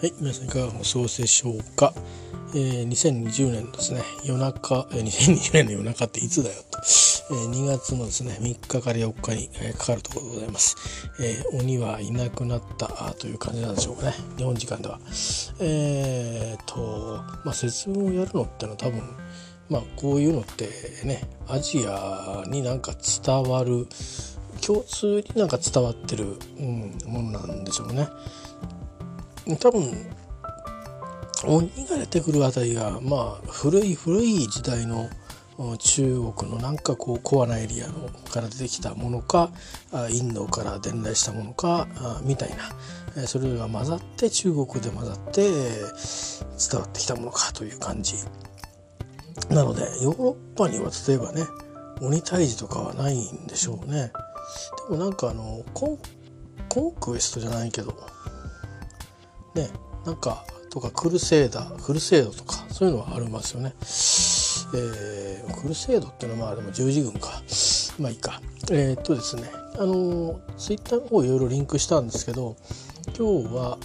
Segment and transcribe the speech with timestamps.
[0.00, 1.92] はい、皆さんいかがお過ごしでしょうか？
[2.54, 11.10] えー、2020年ですね、夜中、えー、2020年の夜中っていつだよと、えー、2月のですね、3日から4日に、かかるところでございます。
[11.20, 14.98] えー、鬼はいなくなったという感じなんでしょうかね、日本時間では。
[15.60, 19.02] えーと、まあ、節分をやるのってのは多分、
[19.68, 20.70] まあ、こういうのって
[21.04, 23.86] ね、アジアになんか伝わる、
[24.66, 28.08] 共通になんか伝わってる、うん、ものなんでしょうね。
[29.58, 30.06] 多分
[31.44, 35.08] 鬼が出てくるあたりがまあ古い古い時代の
[35.78, 39.50] 中国のなんかこうコアなエリアのから出てきたものか
[40.10, 41.86] インドから伝来したものか
[42.22, 42.50] みたい
[43.14, 48.16] なそれが混ざって中国で混ざって伝わってきたものかという感じ。
[49.48, 51.42] なのでヨーロッパには例えばね
[52.00, 54.12] 鬼退治とかはないんでしょうね。
[54.88, 55.98] でもなんかあのコン
[56.68, 57.94] コンクエストじゃないけど
[59.54, 59.68] ね
[60.04, 63.74] なんかとかクルセーダークルセードとかそういうのはありますよね。
[64.72, 67.42] えー、クルセードっていうのはまあでも十字軍か。
[67.98, 68.40] まあいいか。
[68.70, 72.56] えー、っとですねあのツイッターの方いろいろリンクしたんですけど
[73.16, 73.78] 今日は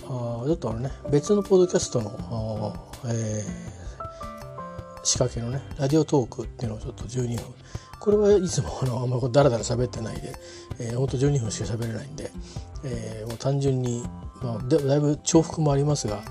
[0.43, 2.75] あちょっとあのね別のポッドキャストの、
[3.08, 7.45] えー、仕掛けのねラジオトークっていうのをちょっと12分。
[7.99, 10.36] これはいつもあのあんまりダラダラ喋ってないで、
[10.80, 12.30] えー、ほんと12分しか喋れないんで、
[12.83, 14.03] えー、もう単純に
[14.45, 16.21] まあ、だいぶ重複もありますが、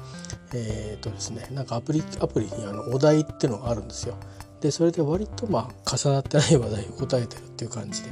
[0.54, 4.16] えーとですね、なんかアプリアプリにあのお題っていうのがあるんですよ。
[4.60, 8.10] でそれで割とまあ重なってない話題を答えてるっていう感じで、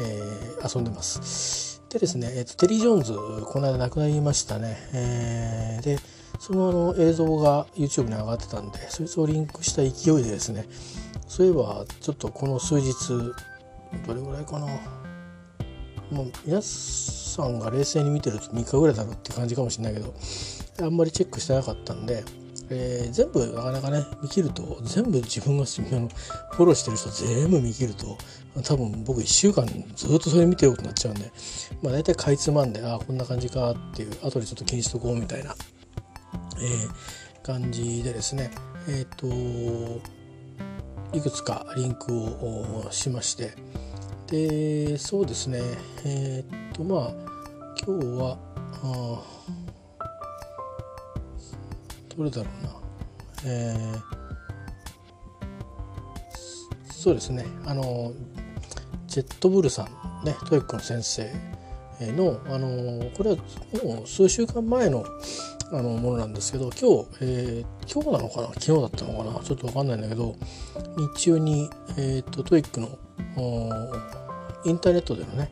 [0.00, 1.82] えー、遊んでます。
[1.90, 3.12] でですね、えーと、テリー・ジョーンズ
[3.46, 4.76] この間亡くなりましたね。
[4.94, 5.98] えー、で
[6.40, 10.66] そのあの映像が YouTube に上がってたんでそいつをリンクした勢いでですね
[11.26, 12.92] そういえばちょっとこの数日
[14.06, 14.66] どれぐらいかな
[16.10, 20.14] もう皆さんさんが冷静に見てると3日ぐらいだろうって感じかもしれないけど
[20.82, 22.24] あんまりチェックしてなかったんで、
[22.70, 28.16] えー、全部なかなかね見切ると全部自分がフォローしてる人全部見切ると
[28.62, 29.66] 多分僕1週間
[29.96, 31.32] ずっとそれ見てようとなっちゃうんで、
[31.82, 35.54] まあ、大体かいつまんでああこんな感じかっていう後でちょっと気にしとこうみたいな、
[36.60, 38.50] えー、感じでですね
[38.88, 39.26] えっ、と
[41.16, 43.54] いくつかリンクをしまして
[44.26, 45.60] でそうですね
[46.04, 47.23] えっ、とまあ
[47.86, 48.38] 今日は
[48.82, 49.22] あ
[52.16, 52.70] どれだろうな。
[53.44, 54.00] えー、
[56.90, 57.44] そうですね。
[57.66, 58.12] あの
[59.06, 59.86] ジェットブルさん
[60.24, 61.30] ね TOEIC の先生
[62.12, 63.36] のあのこれは
[63.84, 65.04] もう数週間前の
[65.70, 68.46] あのものなんですけど今日、えー、今日なのかな？
[68.54, 69.44] 昨日だったのかな？
[69.44, 70.36] ちょっと分かんないんだけど
[70.96, 71.68] 日中に、
[71.98, 72.88] えーと、 TOEIC の
[74.64, 75.50] インターネットでのね、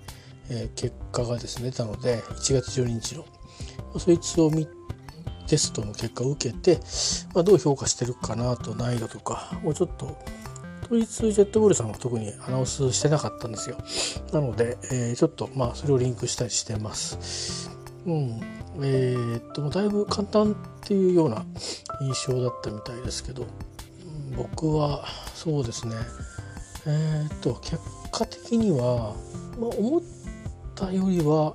[0.50, 3.24] えー、結果がですね出たので1月12日の
[3.98, 4.66] そいつを見
[5.46, 6.80] テストの結果を受けて、
[7.34, 10.16] まあ、どう評価してるかなと難易度とかをちょっと
[10.84, 13.78] 統一ジェットブルさんは特にアナウンスしてなかったんですよ。
[14.32, 17.70] なので、えー、ちょっとまあそれをリンクしたりしてます。
[18.04, 18.40] うん。
[18.82, 21.44] えー、っとだいぶ簡単っていうような
[22.00, 23.46] 印象だったみたいですけど
[24.34, 25.04] 僕は
[25.34, 25.94] そうですね。
[26.86, 27.78] えー、っと結
[28.10, 29.14] 果的には、
[29.58, 30.02] まあ、思っ
[30.74, 31.54] たよりは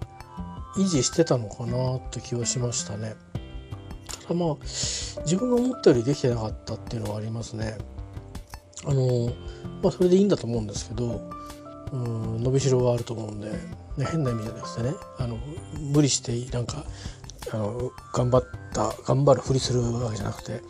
[0.78, 3.16] 維持してたのかなって気はしましたね。
[4.24, 7.78] ただまあ自分が思ったよりできてなかったっていうのはありますね。
[8.86, 9.32] あの
[9.82, 11.30] まあそれでいいんだと思うんですけど
[11.92, 15.38] うん伸びしろはあると思うんで、ね、変な意味じゃなくてねあの
[15.94, 16.86] 無理してなんか
[17.52, 20.62] あの頑張った頑張るふりするわけじゃなくて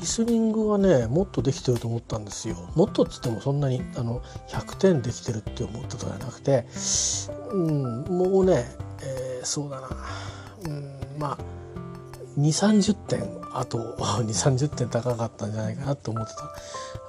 [0.00, 2.56] リスニングはねもっとできてると思ったんですよ。
[2.74, 6.66] もっとっつってもそんなにあの100点できてるって思ったとかじゃなくて、
[7.50, 8.64] うん、もうね、
[9.02, 9.88] えー、そうだな、
[10.66, 11.38] うん、まあ
[12.38, 13.22] 2 3 0点
[13.52, 16.32] あと2 3 0点高かったんじゃないかなと思って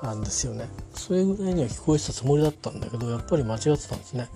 [0.01, 0.67] たんですよね。
[0.95, 4.29] それぐらいには聞こえてたつもりだったんだけどやっぱり間違ってたんですね。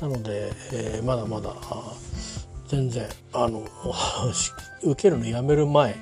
[0.00, 1.54] なので、えー、まだまだ
[2.66, 3.62] 全然あの
[4.82, 5.94] 受けるのやめる前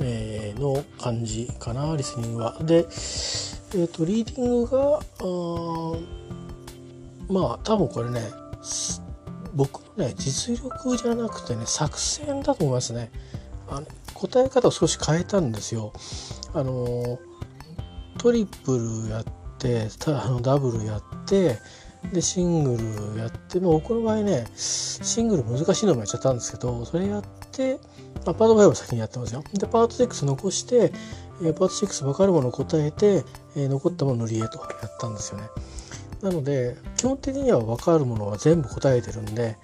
[0.00, 2.58] えー、の感じかなリスニングは。
[2.62, 6.12] で、えーと、リーディングがあ
[7.32, 8.20] まあ多分これね
[9.54, 13.10] 僕のね実力じゃなくてね作戦だと思いますね。
[13.68, 15.92] あの答え方を少し変えたんですよ。
[16.54, 17.18] あの
[18.18, 19.24] トリプルやっ
[19.58, 21.58] てあのダブルやって
[22.12, 22.76] でシング
[23.14, 27.22] ルやってもう僕の場合ねシングル難しいのもやっちゃったんですけどそれやっ
[27.52, 27.78] て
[28.20, 29.42] あ、パート5は先にやってますよ。
[29.54, 30.92] で、パート6残して、
[31.42, 33.24] えー、パート6分かるものを答えて、
[33.56, 35.48] えー、残ったものを塗り絵とやったんですよね。
[36.22, 39.56] なので、基本的には分かるものは全部答えてるんで、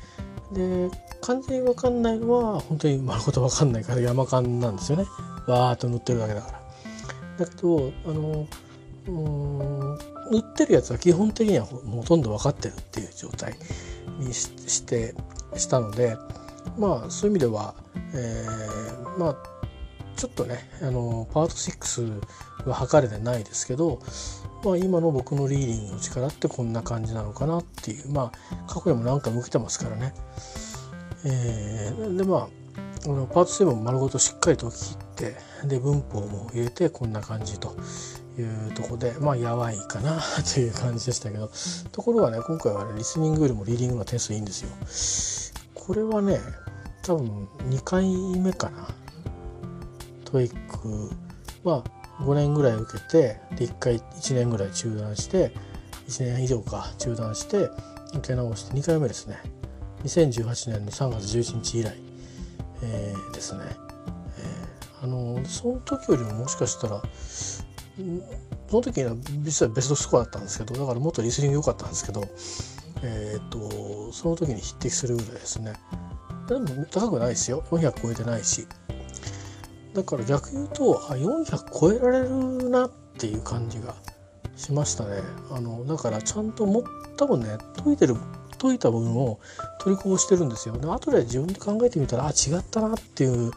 [0.52, 0.90] で
[1.20, 5.04] 完全に分かんないのは本当に丸ごと分かんないから山間なんですよね
[5.46, 6.60] わーっと塗ってるだけだから
[7.38, 8.46] だけどあの
[9.08, 9.98] うん
[10.30, 13.54] 塗ってるやつは基本的にはほとんど分かってるっていう状態
[14.18, 15.14] にして
[15.56, 16.16] したので
[16.76, 17.74] まあそういう意味では、
[18.14, 19.36] えー、まあ
[20.16, 24.00] ちょっとねあのパート6は測れてないですけど、
[24.64, 30.12] まあ、今の僕のリーディングの力ってこんな感じなのかなっていうまあ過去にも何回も受けてますからね。
[31.24, 32.48] えー、でまあ
[33.04, 35.36] パート7も丸ごとしっかりと切って
[35.66, 37.76] で文法も入れてこんな感じと
[38.38, 40.20] いうとこでまあやばいかな
[40.52, 41.50] という感じでしたけど
[41.92, 44.68] ところがね今回はねリスニングよりもリーディングの点数いいんですよ。
[45.88, 46.38] これはね
[47.02, 48.04] 多分2回
[48.38, 48.88] 目かな。
[50.26, 51.10] TOEIC
[51.64, 51.82] は
[52.20, 55.50] 5年ぐらい受けてで1回1年ぐらい中断して
[56.06, 57.70] 1年以上か中断して
[58.14, 59.38] 受け直して2回目ですね。
[60.04, 61.96] 2018年の3月11日以来、
[62.82, 63.62] えー、ですね、
[64.36, 67.02] えー、あのその時よりももしかしたら
[68.68, 72.28] その時には実はベストスコアだったんですけどだからもっとリスニング良かったんですけど
[73.02, 75.74] えっ、とその時に匹敵するぐらいですね。
[76.48, 77.62] でも高くないですよ。
[77.70, 78.66] 400超えてないし。
[79.94, 83.94] だから逆言うとあ400超えられるなっていう感じが
[84.56, 85.22] しましたね。
[85.50, 86.84] あのだからちゃんとも
[87.16, 88.16] 多分ね解いてる
[88.60, 89.38] 解いた部分を
[89.80, 90.76] 取りこぼしてるんですよ。
[90.78, 93.50] で後で自分で考えてみたらあ違ったなっていう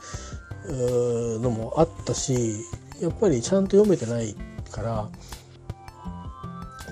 [1.39, 2.55] のもあったし
[2.99, 4.35] やっぱりちゃんと読めてない
[4.71, 5.09] から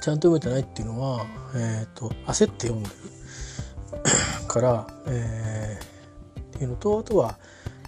[0.02, 1.26] ちゃんと読めてないっていうのは、
[1.56, 2.96] えーと、焦って読んでる
[4.48, 7.38] から、えー、っていうのとあとは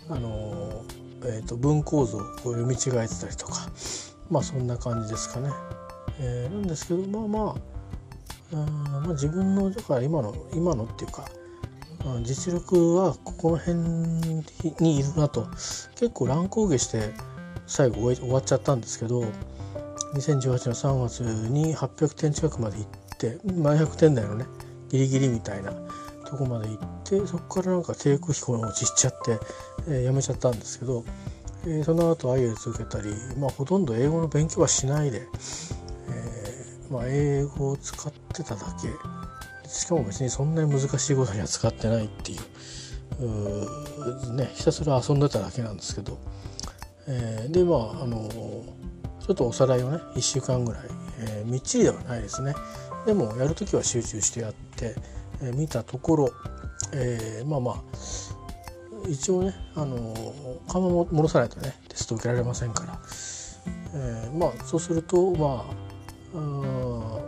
[0.09, 3.69] あのーえーと、文構造を読み違えてたりとか
[4.29, 5.49] まあそんな感じですかね。
[6.19, 7.55] えー、なんですけどまあまあ
[8.53, 11.25] まあ、自分のだから今の今のっていうか
[12.23, 15.47] 実力はここの辺にいるなと
[15.95, 17.13] 結構乱高下して
[17.65, 19.21] 最後終わっちゃったんですけど
[20.15, 21.19] 2018年3月
[21.49, 22.87] に800点近くまで行っ
[23.21, 24.45] て700点台のね
[24.89, 25.71] ギリギリみたいな
[26.25, 29.39] とこまで行ってそこからなんか低空飛行に落ちちゃって、
[29.87, 31.05] えー、やめちゃったんですけど、
[31.65, 35.27] えー、その後 IELTS 受けたり、まあ、ほとんど英語の勉強はしないで、
[36.09, 38.89] えー、まあ、英語を使ってただけ。
[39.71, 42.41] しかも別にそんなに難しいことには使ってないっていう
[44.29, 46.19] うねひたすら遊んでただけなんですけど、
[47.07, 50.81] えー、でまああのちょっとおさらいをね1週間ぐらい、
[51.19, 52.53] えみっちりではないですね。
[53.05, 54.95] でもやるときは集中してやって
[55.41, 56.29] え見たところ、
[56.93, 57.81] えー、まあまあ
[59.09, 60.13] 一応ねあの
[60.67, 62.99] 緩和も戻さないとねテスト受けられませんから、
[63.95, 65.73] えー、まあそうするとまあ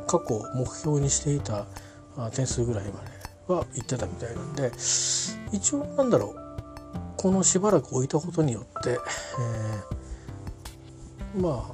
[0.08, 1.66] 過去目標にしていた
[2.32, 4.72] 点数ぐらいまでは行ってたみたいなんで
[5.52, 6.36] 一応なんだろう
[7.18, 11.73] このしばらく置いたことによって、えー、まあ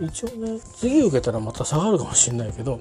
[0.00, 2.80] 一応ね次受けたらまた下がるかもしれないけど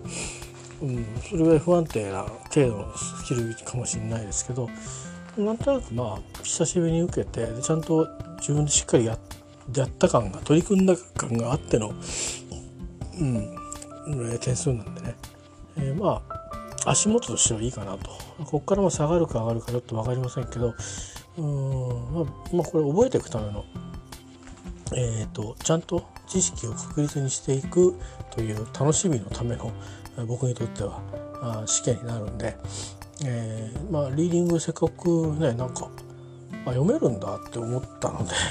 [0.81, 4.69] うん、それぐらい不安定な程度のスキルかもしれないですけど
[5.37, 8.07] なんとなくまあ久しぶりに受けてちゃんと
[8.39, 9.17] 自分でしっかりや
[9.75, 11.93] やった感が取り組んだ感があっての、
[13.19, 15.15] うん、点数なんでね、
[15.77, 18.09] えー、まあ足元としてはいいかなと。
[18.37, 20.75] ここからも下がるか上がるかちょっと分かりませんけど
[21.38, 23.65] うん、まあ、まあ、これ覚えていくための
[24.95, 27.96] えー、とちゃんと知識を確立にしていく
[28.31, 29.72] という楽しみのための
[30.27, 32.55] 僕にとっては試験になるんで、
[33.25, 35.89] えー、まあリーディングせっかくねなんか
[36.65, 38.31] あ読めるんだって思ったので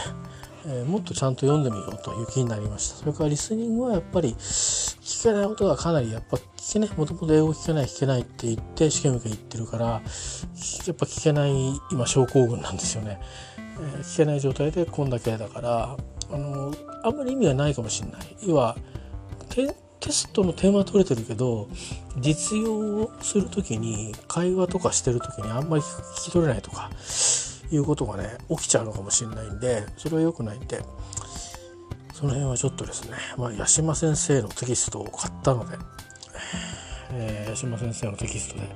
[0.68, 2.97] えー、もっとちゃんと読んでみようという気になりました。
[2.97, 13.21] それからリスニングはやっぱり聞けない音がかなりやっぱ聞けないもともと英語聞けない聞けないって言って試験受け行ってるからやっぱ聞けない今症候群なんですよね、
[13.59, 15.97] えー、聞けない状態でこんだけだから
[16.30, 18.37] あのあんまり意味がないかもしれない。
[18.42, 18.76] 要は
[20.00, 21.68] テストの点は取れてるけど
[22.18, 26.90] 実用をする時に会話とかしてる時にあんまり聞き取れないとか
[27.71, 30.80] いうことがね起きちゃうのかもしれないんでそれは良くないんで
[32.12, 35.76] その辺はちょっとですね、まあ、八島先生のテキストを買ったので、
[37.12, 38.68] えー、八島先生のテキストで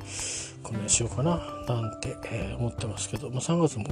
[0.70, 1.40] このしようかな。
[1.68, 3.84] なんて、えー、思ってますけど、まあ、3月も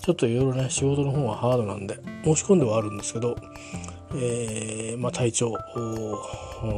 [0.00, 3.36] ちょっといろいろね仕事の方はハードなんで申し込んではあるんですけど
[4.14, 5.56] えー、まあ、体調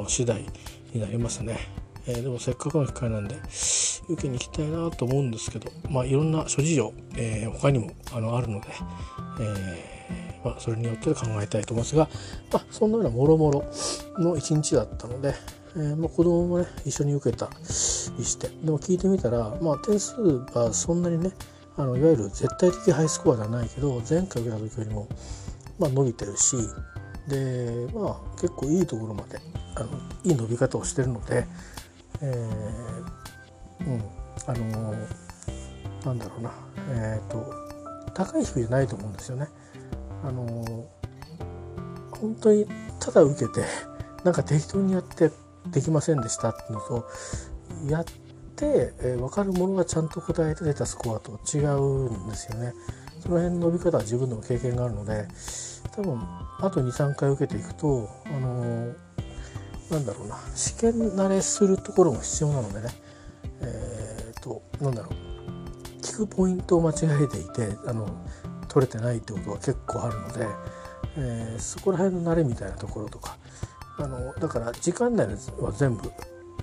[0.06, 0.44] 次第
[0.92, 1.58] になりますね、
[2.06, 3.36] えー、でもせっかくの機会なんで
[4.08, 8.68] 受けに行きたいなと思うんですけど、まあ、いろんな諸事情、えー、他にもあのあるので、
[9.40, 12.08] えまあ、それによって考えたいと思いますが、
[12.52, 13.64] まあ、そんなようなもろもろ
[14.18, 15.34] の一日だったので、
[15.74, 17.64] えー、まあ、子供もね一緒に受けたり
[18.24, 20.20] してでも聞いてみたら、まあ、点数
[20.54, 21.32] はそんなにね
[21.76, 25.08] あのいわゆる絶対的ハイスコアではないけど前回受けた時よりも、
[25.78, 26.56] まあ、伸びてるし
[27.28, 29.38] でまあ結構いいところまで
[29.76, 29.88] あの
[30.24, 31.46] いい伸び方をしてるので、
[32.20, 34.02] えー、うん
[34.46, 36.52] あのー、なんだろうな
[36.90, 37.54] えっ、ー、と
[38.14, 39.48] 高い低いじゃないと思うんですよね。
[40.24, 42.66] あのー、本当に
[43.00, 43.64] ただ受けて
[44.24, 45.30] なんか適当にやって
[45.70, 47.08] できませんでしたっていうのと
[47.88, 48.04] やっ
[48.56, 52.72] て、えー、分かるものがちゃんと答えて出たスコアと違うんですよね。
[53.20, 55.28] その辺の伸び方は自分でも経験があるので
[55.92, 56.20] 多分
[56.60, 58.94] あと23回受けていくとあのー、
[59.92, 62.88] なんだろうな試験慣れするところも必要なのでね
[63.60, 68.08] えっ、ー、となんだろう聞くポイントを間違えていてあの
[68.66, 70.46] 取れてないってことは結構あるので、
[71.18, 73.38] えー、そこら辺の慣れみたいなところとか
[74.02, 75.28] あのだから時間内
[75.60, 76.10] は全部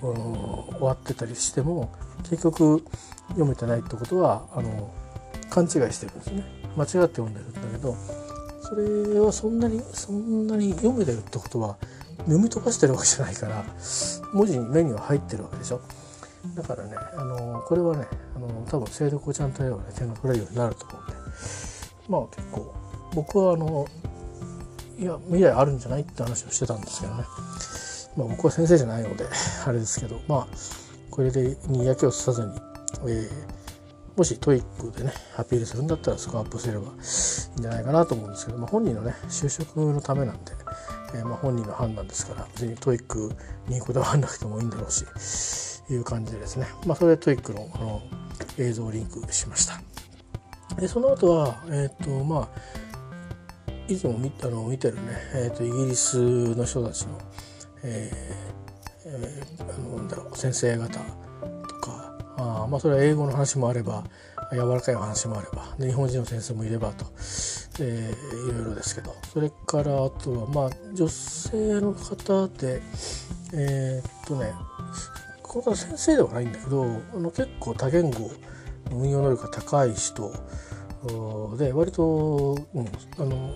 [0.00, 1.90] 終わってたりしても
[2.28, 2.84] 結局
[3.28, 4.92] 読めてないってことはあの
[5.48, 6.44] 勘違いしてるんですね。
[6.76, 7.96] 間違って読んでるんだけど
[8.62, 11.76] それはそんなにそんなに読めてるってことは
[12.18, 13.64] 読み飛ばしてるわけじゃないから
[14.32, 15.80] 文字に目には入ってるわけでしょ。
[16.54, 18.06] だからねあのこれはね
[18.36, 21.14] あの多分精読をちゃんとやればね点が取れるようになると思うんで。
[22.08, 22.74] まあ結構
[23.14, 23.86] 僕はあの
[25.00, 27.24] いや未来あるんじゃないって話をしてたんですけどね、
[28.18, 29.24] まあ、僕は先生じゃないので
[29.66, 30.46] あれですけどまあ
[31.10, 32.48] これでに嫌気をさずに、
[33.06, 33.30] えー、
[34.14, 36.92] もし TOEIC でねアピールするんだったらスコアアップすればいいん
[37.62, 40.52] じゃないかなと思うんですけど、まあ、本人のね就職のためなんで、
[41.14, 43.32] えー、まあ本人の判断ですから別にトイック
[43.68, 45.06] にこだわらなくてもいいんだろうし
[45.88, 48.02] いう感じでですね、まあ、それで TOEIC のあの
[48.58, 49.80] 映像をリンクしました。
[50.78, 52.89] でその後はえっ、ー、とまあ
[53.90, 55.00] いつも見あの見てるね、
[55.34, 57.18] えーと、イギリスの人たちの,、
[57.82, 62.00] えーえー、あのだろう先生方とか。
[62.36, 64.04] あまあそれは英語の話もあれば
[64.50, 67.04] 柔らかい話もあれば日本人の先生もいればと、
[67.80, 69.14] えー、いろいろですけど。
[69.32, 72.80] それからあとはまあ女性の方で
[73.52, 74.52] えー、っとね
[75.42, 78.30] これは先生ではないんだけどあの結構多言語
[78.90, 80.32] 運用能力が高い人
[81.56, 82.86] で割と、うん、
[83.18, 83.54] あの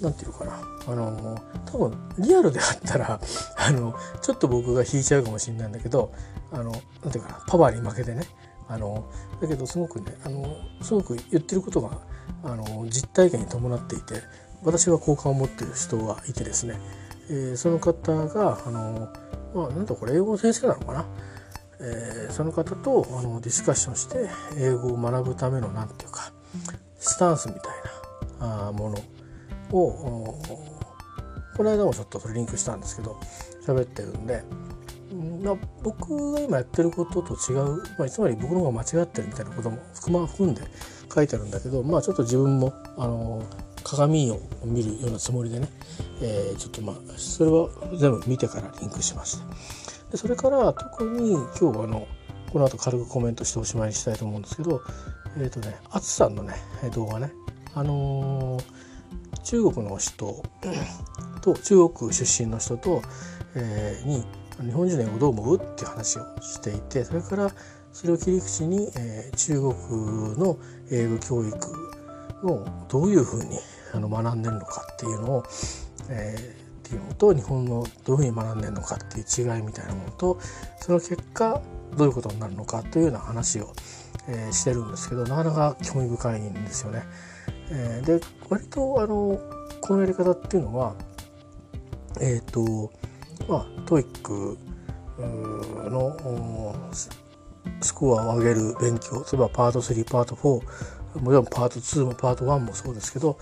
[0.00, 0.60] なんていうかな。
[0.86, 3.20] あの多分リアルであったら
[3.58, 6.12] あのちょっと僕が引いちゃうかもしれないんだけど
[6.50, 6.72] あの
[7.04, 8.26] なていうかなパワーに負けてね。
[8.68, 11.90] あのだけどすごくねあのすごく言ってることが
[12.44, 14.22] あの実体験に伴っていて
[14.62, 16.78] 私は好感を持ってる人がいてですね、
[17.30, 19.08] えー、その方があの
[19.54, 21.06] まあなんだこれ英語の先生なのかな、
[21.80, 24.28] えー、その方とあのディスカッションして
[24.58, 26.30] 英語を学ぶための何ていうか
[26.98, 27.62] スタンスみたい
[28.40, 28.98] なあもの。
[29.72, 30.38] を
[31.56, 33.18] この間もちょっとそれリンクしたんですけど
[33.66, 34.44] 喋ってるんで、
[35.42, 40.62] まあ、僕が今やってることと違う、まあ、つまり僕の方が間違ってるみたいなことも含ま含んで
[41.12, 43.42] 書いてあるんだけどまあちょっと自分もあの
[43.82, 45.68] 鏡を見るようなつもりでね、
[46.22, 49.44] えー、ちょっとまあそれは全部見てからリンクしました。
[50.10, 52.06] でそれから特に今日はあの
[52.52, 54.82] この後軽くコメントしておしまいにしたいと思うんですけど
[55.38, 56.54] えっ、ー、とね淳さんのね
[56.94, 57.32] 動画ね
[57.74, 58.77] あのー
[59.48, 60.42] 中国の人
[61.40, 63.00] と中国出身の人と、
[63.54, 64.22] えー、に
[64.60, 65.56] 日本人の英語どう思う？
[65.56, 67.50] っていう話をしていてそれから
[67.90, 70.58] それを切り口に、えー、中国の
[70.90, 71.56] 英語教育
[72.44, 73.58] のどういうふうに
[73.94, 75.44] あの学んでるのかっていうのを、
[76.10, 80.38] えー、っていうのと日本のどういうふうに学んでるのかっていう違いみたいなものと
[80.78, 81.62] その結果
[81.96, 83.72] どういうことになるのかというような話を、
[84.28, 87.04] えー、してるんですけどなかなか興味深いんですよね。
[87.70, 89.38] えー、で割とあの
[89.80, 90.94] このやり方っていうのは
[92.20, 92.92] えっ、ー、と
[93.48, 94.58] まあ TOEIC
[95.18, 96.74] の
[97.80, 103.38] スコアを上げる勉強例えばパート3パート4もちろんパート2もパート1もそうですけど、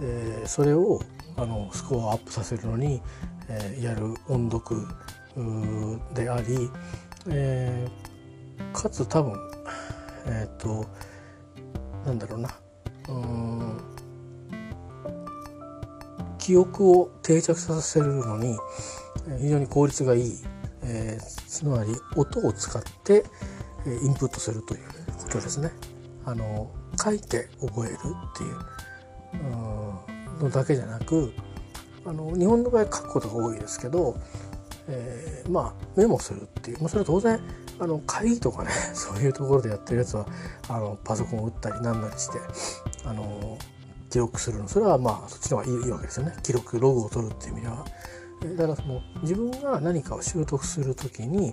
[0.00, 1.00] えー、それを
[1.36, 3.00] あのスコアアップさせるのに、
[3.48, 4.86] えー、やる音読
[6.14, 6.70] であり、
[7.28, 9.38] えー、かつ多分
[10.26, 10.86] えっ、ー、と
[12.04, 12.50] なんだろうな。
[16.38, 18.56] 記憶を定着させるのに
[19.40, 20.38] 非常に効率がいい、
[20.82, 23.24] えー、つまり音を使って
[23.86, 24.80] インプットするという
[25.22, 25.70] ことですね。
[26.24, 26.70] あの
[27.02, 27.98] 書いて覚えるっ
[28.36, 28.50] てい
[29.40, 31.32] うのだけじゃなく
[32.04, 34.16] あの日本の場合書くことが多いですけど、
[34.88, 37.40] えー、まあメモするっていう、まあ、それは当然
[37.80, 40.26] あの会議とかね そういうところでやってるやつは
[40.68, 42.38] あのパソコンを打ったりなんなりして
[43.04, 43.58] あの
[44.10, 47.84] 記録するのそれはまあそっちの方がいいいいわけですよね記録ログを取るっていう意味では。
[48.56, 51.52] だからその自分が何かを習得する時に、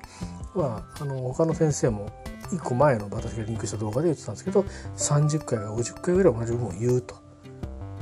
[0.55, 2.10] まあ、あの他の先生も
[2.50, 4.63] 1個前の私がリンクした動画で言ってたんですけど
[4.96, 7.15] 30回か50回ぐらい同じ部分を言うと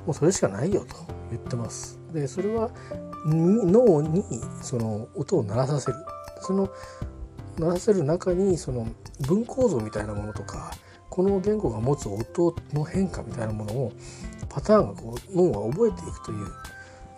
[0.06, 0.96] もうそれしかないよと
[1.32, 2.00] 言ってます。
[2.14, 2.70] でそれは
[3.26, 4.24] 脳に
[4.62, 5.98] その音を鳴らさせる
[6.42, 6.70] その
[7.58, 8.88] 鳴らせる中にその
[9.22, 10.72] 文構造みたいなものとか
[11.10, 13.94] この言語が持つ音の変化みたいなものを
[14.50, 16.48] パターンがこう脳が覚えていくという、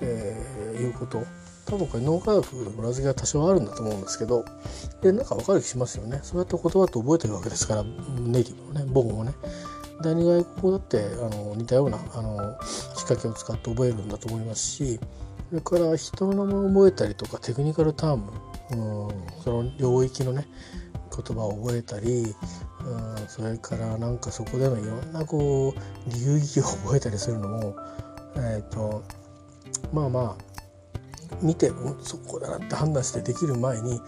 [0.01, 1.23] えー、いうこと。
[1.65, 4.45] 多分これ脳科学の裏付けが多少あるんだと思うんですけど。
[5.01, 6.21] でなんか分かる気しますよね。
[6.23, 9.33] そうやって言葉って覚えてるわけですからネイティブのね母語もね。
[10.01, 14.99] 第二外国語だってあの似たようなあの仕掛けを使って覚えるんだと思いますし
[15.49, 18.31] それから人の名前を覚えたりとかテクニカルターム、
[18.71, 20.47] うん、その領域のね
[21.15, 22.35] 言葉を覚えたり、
[23.27, 27.75] それからなんかそこでのいろんなこう流儀を覚えたりするのも、
[28.35, 29.03] えーと
[29.93, 30.47] まあまあ
[31.41, 33.99] 見てそこだなって判断してできる前に、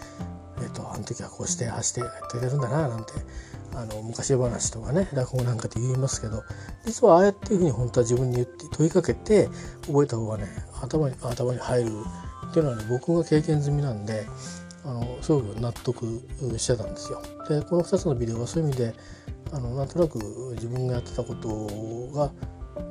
[0.60, 3.14] えーと、あの時はこうしてああしてやってるんだななんて
[3.76, 6.44] あの昔話とかね落語なんかで言いますけど
[6.86, 9.50] 実はああやっていうふうに本当は自分に言って問いかけて
[9.86, 10.48] 覚えた方がね
[10.82, 11.92] 頭に頭に入る
[12.50, 14.26] っていうのはね僕が経験済みなんで
[14.86, 16.06] あのすごく納得
[16.58, 17.22] してたんですよ。
[17.48, 18.94] でこの2つのビデオはそういう意味で
[19.52, 20.20] あのなんとなく
[20.56, 21.50] 自分がやってたこと
[22.14, 22.32] が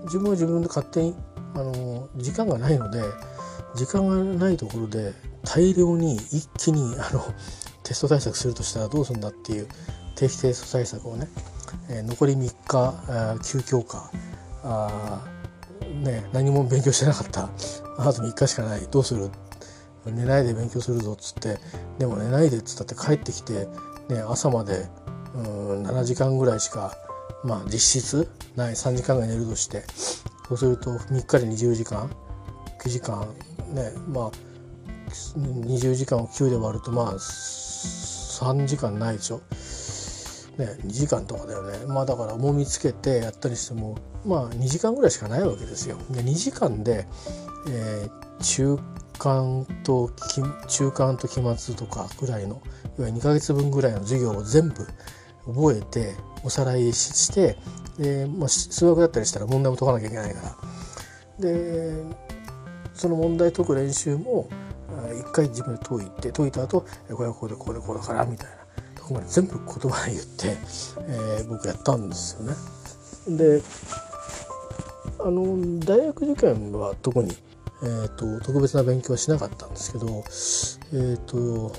[0.05, 1.15] 自分は自分で勝手に
[1.55, 3.03] あの時間がないので
[3.75, 5.13] 時間がないところで
[5.45, 7.23] 大量に一気にあの
[7.85, 9.69] テスト対策するとしたらどうするんだっていう
[10.15, 11.29] 定期テスト対策をね、
[11.89, 14.11] えー、残り3日休教か
[14.63, 15.23] あ、
[16.03, 17.51] ね、何も勉強してなかった。
[17.99, 18.87] あと3日しかない。
[18.91, 19.31] どうする？
[20.07, 21.59] 寝ないで勉強するぞっつって。
[21.99, 23.67] でも寝ないでっつったって帰ってきて、
[24.09, 24.87] ね、朝まで
[25.35, 26.95] うん7時間ぐらいしか
[27.45, 29.85] まあ実質ない3時間ぐらい寝るとして。
[30.49, 32.11] そうすると3日で20時間
[32.81, 33.35] 9時間
[33.75, 34.31] ねまあ
[35.11, 39.43] 20時間を9で割るとまあ3時間ないでしょ。
[40.59, 41.87] ね、2時間とかだよね。
[41.87, 45.97] まあだからもみつけてやったりしてもまあ2時間ぐらいしかないわけですよ。
[46.11, 47.07] で2時間で、
[47.69, 48.79] えー、中
[49.19, 50.11] 間と
[50.69, 52.61] 中間と期末とかぐらいの
[52.99, 54.87] いわゆる2ヶ月分ぐらいの授業を全部
[55.47, 57.57] 覚えておさらいして
[57.99, 60.57] で、まあ、数学だったりしたら問題も解かなきゃいけないから。
[61.39, 62.03] で
[62.95, 64.49] その問題解く練習も
[65.21, 68.58] 一回自分で解いて解いた後これはこうでこうでこうだからみたいな。
[69.09, 70.57] こまで全部言葉言って、
[71.09, 72.55] えー、僕やったんですよね。
[73.37, 73.63] で
[75.21, 77.33] あの大学受験は特に、
[77.83, 80.07] えーと、特別な勉強はしなかったんですけど
[80.93, 81.73] え、ー、と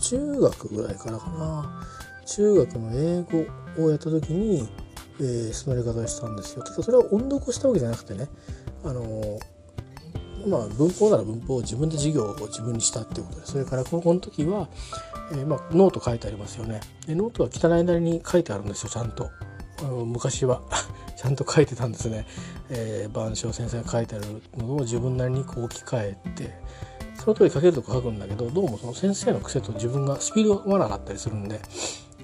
[0.00, 1.84] 中学ぐらいからかな
[2.26, 3.22] 中学の英
[3.76, 4.68] 語をやった時に、
[5.20, 6.62] えー、そのやり方をしたんですよ。
[6.62, 8.28] ただそれは音読をしたわけじゃなくてね
[8.84, 9.38] あの
[10.46, 14.68] まあ、文法なら文法を自分で授業を自分にしたっていうことでそれからこの時は、
[15.30, 16.80] えー、まあ、ノート書いてありますよね。
[17.06, 19.30] でノートは汚いなりに書いてあるんですよちゃんと。
[20.04, 20.62] 昔は。
[21.16, 22.26] ちゃんと書いてたんですね、
[22.70, 26.54] えー、番先生が書いてあるのを自分なりにこう置き換えて
[27.16, 31.60] その通り書けるとこ書くんだけどどうもその先生の癖と自分がスピードが合わなかったりするんで、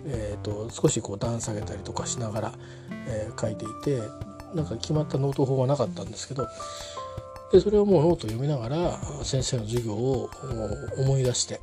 [0.06, 2.52] えーと、少しこう段下げたりとかしながら、
[3.08, 4.00] えー、書いていて
[4.54, 6.46] なんか決まったノート法はなかったんですけど
[7.50, 10.30] でそれをもうノートを読みながら先生の授業を
[10.98, 11.60] 思い出して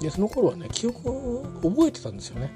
[0.00, 2.52] でその頃はね記憶を覚えてたんですよね。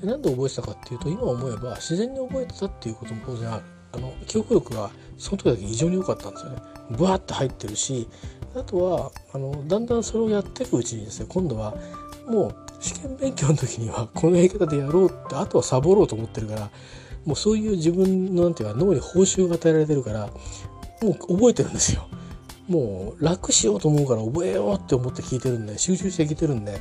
[0.00, 3.62] でなんで覚えてたかっていうと今思えば自然に覚えてたっていうことも当然ある。
[3.94, 6.62] あの記憶力がその時だけ異常に良かったんですよね。
[6.90, 8.08] ブワーって入ってるし
[8.54, 11.74] あとはあのだんだんそれをやっていくうちにですね今度は
[12.26, 16.70] もう試験勉強の時にはこのやり方でやろうってあとはサボろうと思ってるから
[17.24, 20.26] もうそういう自分のなんていうか脳に報酬が与えられてるから
[21.02, 22.06] もう覚えてるんですよ。
[22.68, 26.72] もう楽しようと思うから覚えようって思って聞いてるんで集中して聞いてるんで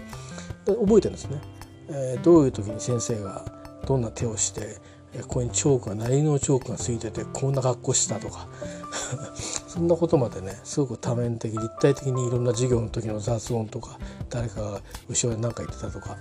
[0.65, 1.41] で覚えてるんですね、
[1.89, 3.45] えー、どういう時に先生が
[3.87, 4.77] どんな手をして
[5.23, 8.47] ここにチョークが何のチョークがついててこんな格好したとか。
[9.67, 13.97] そんなことまでねすごく多面的立体的にいろんな授業の時の雑音とか
[14.29, 16.17] 誰かが後ろで何か言ってたとか。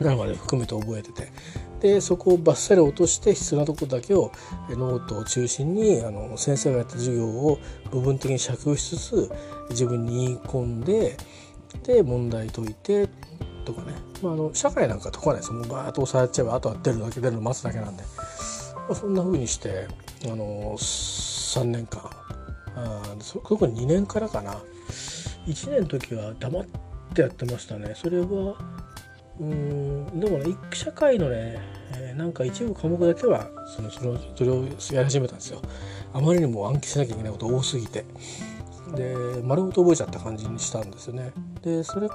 [0.00, 1.32] なまで含めて覚えてて。
[1.80, 4.30] でそこをバッサリ落として必要なとこだけを
[4.70, 7.58] ノートを中心にあの先生がやった授業を
[7.90, 9.32] 部分的に借用しつつ
[9.70, 11.16] 自分に言い込んで
[11.82, 13.08] で問題解いて
[13.64, 15.52] とかね、まあ、あの社会なんか解かないです。
[15.52, 18.04] もうバーッと押さえちゃえばあとは出るだけ出るの待つだけなんで、
[18.76, 19.88] まあ、そんな風にして
[20.24, 22.08] あの3年間。
[22.74, 23.02] あ
[23.44, 24.54] 特に2年からかな。
[25.46, 26.66] 1年の時は黙っ
[27.14, 27.94] てやってましたね。
[27.96, 28.56] それは
[29.42, 31.58] うんでもね社会のね、
[31.96, 35.60] えー、なんか一部科目だけはそのそのそれをやり始めたんですよ
[36.14, 38.04] あまりにも暗記しなきゃいけないこと多すぎて
[38.94, 41.32] で丸ごと覚えちゃった感じにしたんですよね。
[41.62, 42.08] でそれ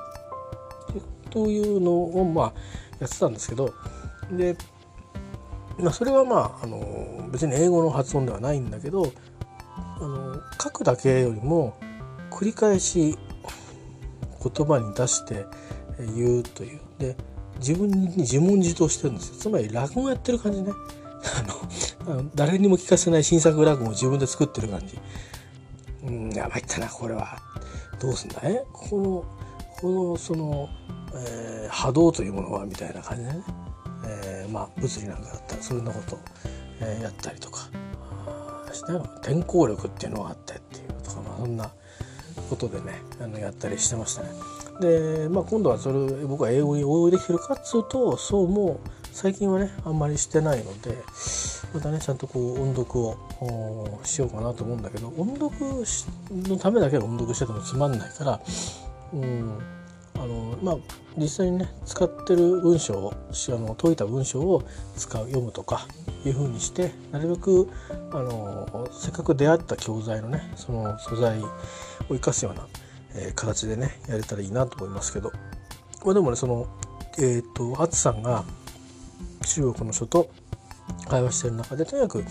[1.31, 2.53] というのをまあ
[2.99, 3.73] やってたんですけど
[4.31, 4.55] で、
[5.79, 9.11] まあ、それはまああの別に英語の発音ではないんだけど
[9.75, 11.77] あの書くだけよりも
[12.31, 13.17] 繰り返し
[14.55, 15.45] 言葉に出して
[16.15, 17.15] 言うというで
[17.59, 19.35] 自分に自問自答してるんですよ。
[19.39, 20.71] つまり落語やってる感じね。
[22.05, 24.99] あの誰にも聞かせない新作落語を自分で作ってる感じ。
[26.03, 27.37] うんやばいったなこれは。
[27.99, 28.63] どうすんだえ？
[28.71, 29.25] この
[29.79, 30.69] このその、
[31.13, 33.43] えー、波動というものはみたいな感じでね、
[34.05, 36.19] えー、まあ物理なんかだったらそんなことを、
[36.81, 37.69] えー、やったりとか。
[38.73, 41.71] して転校力っていうのがあってっていうとか、まあ、そんな
[42.47, 44.29] ことでねあのやったりしてましたね。
[44.79, 48.79] で、まあ、今度はそれ僕は英語に応用できるかっつうとそうも
[49.11, 50.95] 最近はねあんまりしてないので
[51.73, 55.51] またねちゃんとこう音読をしようかなと思うんだけど音読
[56.47, 58.41] のためだけ音読しててもつまんないから、
[59.13, 59.59] うん
[60.15, 60.77] あのまあ、
[61.17, 64.63] 実際にね使ってる文章をあの解いた文章を
[64.95, 65.87] 使う読むとか
[66.25, 67.69] いうふうにしてなるべく
[68.11, 71.49] あのせっかく出会った教材のねその素材を
[72.09, 72.67] 生かすような、
[73.15, 75.31] えー、形でねやれたらいいなと思いますけど、
[76.05, 76.67] まあ、でもねその
[77.19, 78.43] えっ、とアツさんが
[79.43, 80.29] 中国の人と
[81.07, 82.23] 会話してる中でとにかく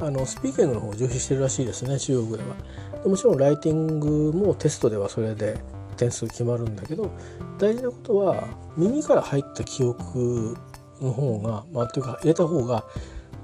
[0.00, 2.56] あのスピーキングの方を重視してるらしいですね中国では。
[3.02, 5.58] でもちろんライティングもテストではそれで
[5.96, 7.10] 点数決まるんだけど
[7.58, 8.44] 大事なことは
[8.76, 10.56] 耳から入った記憶
[11.00, 12.84] の方がまあというか入れた方が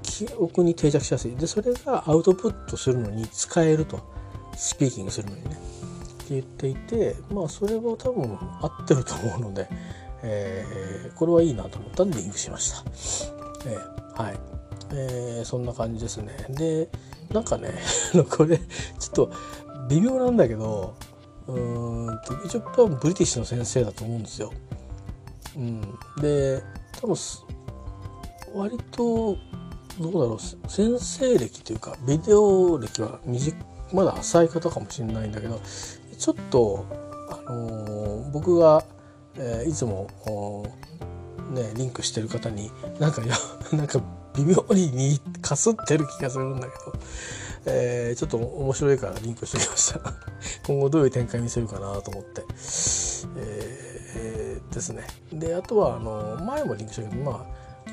[0.01, 1.35] 記憶に定着しやすい。
[1.35, 4.19] でそれがアウトプットするのに使えると。
[4.59, 5.57] スピーキングするのにね。
[6.35, 9.69] 言っていてまあそれは多分合ってると思うので、
[10.23, 12.83] えー、これはいいなと思ったんでリンクしました。
[13.65, 14.39] えー、はい、
[14.91, 16.33] えー、そんな感じですね。
[16.49, 16.89] で
[17.33, 17.73] なんかね
[18.29, 18.65] これちょ
[19.07, 19.31] っと
[19.89, 20.95] 微妙なんだけど
[21.47, 24.51] うんと一応多分ブリティッシュの先生だと思うんですよ。
[25.57, 25.81] うん、
[26.21, 26.63] で
[26.99, 27.15] 多分
[28.53, 29.37] 割と
[29.99, 33.19] どうだろう先生歴というかビデオ歴は
[33.91, 35.59] まだ浅い方かもしれないんだけど
[36.19, 36.85] ちょっと、
[37.47, 38.83] あのー、僕が、
[39.37, 40.07] えー、いつも
[41.51, 43.21] ね、リンクしてる方になんか
[43.71, 44.01] なんか
[44.35, 46.93] 微妙にかすってる気がするんだけど、
[47.65, 50.01] えー、ちょっと面白いからリンクしておきました。
[50.67, 52.43] 今後どういう展開見せるかなと思って、
[53.37, 55.07] えー、ですね。
[55.31, 57.47] であとはあの前もリンクしたけどま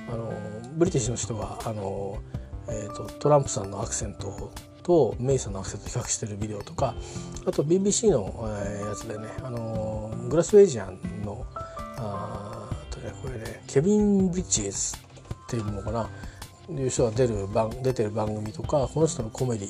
[0.08, 0.32] ああの
[0.74, 2.18] ブリティッシュの人があの、
[2.68, 4.50] えーと、トランプさんのアクセントを
[4.87, 6.94] とメイさんのアクセント比較してるビデオとか
[7.44, 11.44] あと BBC の、え、やつでねあのグラスウェイジアンの
[11.96, 16.09] あとねこれねケビン・ブリッジーズっていうのかな
[16.70, 19.66] いう人が出る番出てる番組とかこの人のコメデ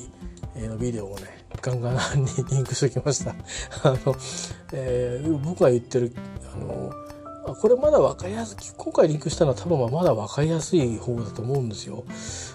[0.55, 3.31] ィのビデオをねガンガンにリンクしておきました。
[3.83, 4.15] あの、
[4.71, 6.13] えー、僕が言ってる
[6.53, 6.91] あの
[7.55, 12.03] これまだ分かりやすい今回リンクしたのは多分まだ分かりやすい方だと思うんですよ。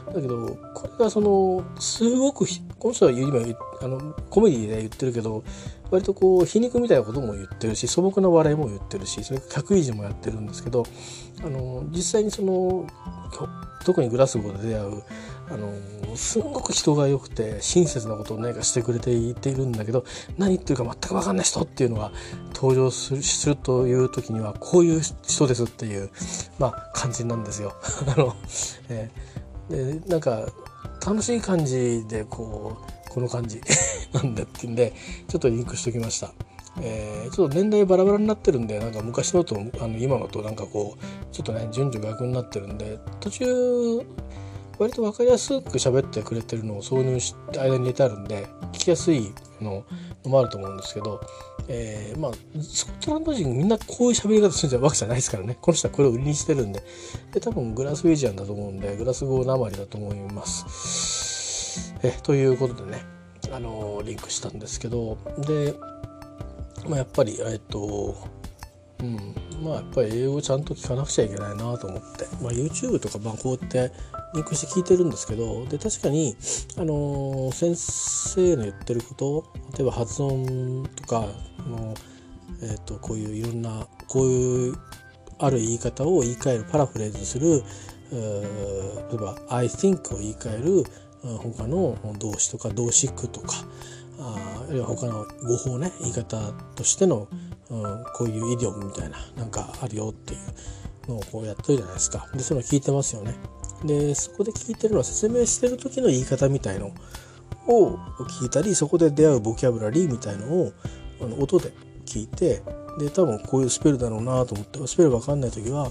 [0.07, 2.47] だけどこれがそのすごく
[2.79, 3.39] この人は今
[3.81, 5.45] あのコメディで言ってるけど
[5.91, 10.85] 割とこう皮肉みたいなことも言ってるし素朴な笑いも言ってるしそれ客維持もやってるんですけど
[11.45, 12.87] あの実際にその
[13.85, 15.03] 特にグラスゴーで出会う
[15.51, 20.05] あのすんごく人が良くて親切なことを何かしてくれていているんだけど
[20.39, 22.13] 何言ってるか全く分かんない人っていうのが
[22.55, 26.11] 登場するするという時にはこういう人ですっていう、
[26.59, 27.75] まあ、感じなんですよ。
[28.07, 28.35] あの
[28.89, 30.47] えー、でなんか
[31.05, 33.61] 楽しい感じでこうこの感じ
[34.13, 34.95] なんだっていうんで
[35.29, 36.33] ちょっとリンクしておきました。
[36.81, 43.47] えー、ちょっと年代バラバラになってるんでなんか昔のとあの今のとなんかこうちょっとね順序逆になってるんで途中
[44.83, 49.85] 割と分かりやすく喋ってくれてるのを挿入して間に入れてあるんで聞きやすいの
[50.25, 51.21] もあると思うんですけど、
[51.69, 55.57] えー、まあスコットランド人みんなこういう喋り方するわけじゃないですからね。
[55.61, 56.83] この人はこれを売りにしてるんで。
[57.33, 61.95] で多分グラスウェイジアンだと思うんでグラスゴーなまりだと思います。
[62.03, 63.05] えということでね
[63.51, 65.75] あのリンクしたんですけどで
[66.89, 68.17] まあ、やっぱりえっと
[69.01, 73.93] うんまあやっぱり英語ちゃんと聞かなくちゃいけないなと思って、まあ、YouTube とかまあこうやって
[74.35, 76.37] リンクして聞いてるんですけどで確かに、
[76.77, 79.45] あのー、先生の言ってること
[79.77, 81.27] 例えば発音とか
[81.69, 81.95] の、
[82.63, 84.77] えーと、こういういろんなこういう
[85.39, 87.63] ある言い方を言い換えるパラフレーズする
[88.11, 88.19] 例
[89.15, 90.85] えば「I think」を言い換える
[91.39, 93.65] 他の動詞とか動詞句とか
[94.19, 97.29] あるいは他の語法ね言い方としての、
[97.71, 100.37] うん、こういうイデオムみたいななんかあるよってい
[101.07, 102.29] うのをこうやってるじゃないですか。
[102.33, 103.35] でその聞いてますよね。
[103.85, 106.93] でそこで聞いてるのは説明してる時の言い方みたいの
[107.67, 107.97] を
[108.41, 110.73] 聞いたりそこで出会うボキャブラリーみたいのを
[111.21, 111.73] あの音で
[112.07, 112.63] 聞いて
[112.99, 115.91] で多分こういうスペルだろうなと思ってスペル分かんない時は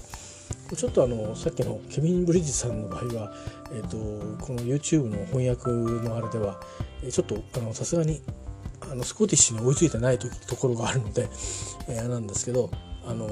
[0.76, 3.34] ちょっとあのさっきのケビン・ブリッジさんの場合は、
[3.72, 3.96] えーと、
[4.44, 6.60] この YouTube の翻訳のあれでは
[7.10, 7.42] ちょっと
[7.74, 8.22] さすがに
[8.90, 11.28] あのスコティッシュに追いついてない時ところがあるので、
[11.88, 12.70] えー、なんですけど
[13.06, 13.28] あの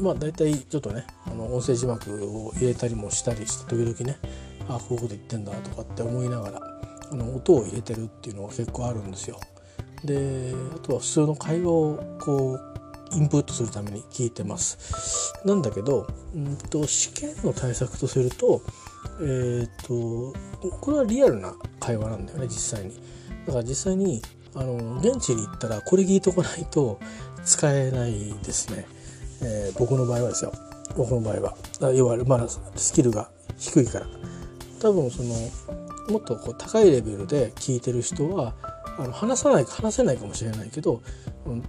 [0.00, 4.18] まあ大体ちょっとねあの音声字幕を入れたりもしたりして時々ね
[4.68, 6.60] あこういうこと言ってんだとかって思いながら
[7.12, 9.38] あの音を入れてるっていうのが結構あるんですよ。
[10.04, 12.70] であとは普通の会話をこう
[13.12, 15.34] インプットするために聞いてます。
[15.44, 18.62] なんだけど、うんと、試験の対策とすると、
[19.20, 20.32] え、ー、と、
[20.80, 22.94] これはリアルな会話なんだよね、実際に。
[23.46, 24.22] だから実際に、
[24.54, 27.00] あの、現地に行ったらこれ聞いとかないと
[27.44, 28.86] 使えないですね。
[29.42, 30.52] えー、僕の場合はですよ。
[30.96, 31.92] 僕の場合は。
[31.92, 34.06] いわゆる、まだスキルが低いから。
[34.80, 35.34] 多分その、
[36.10, 38.54] もっとこう高いレベルで聞いてる人は
[38.98, 41.00] あの話さない話せないかもしれないけど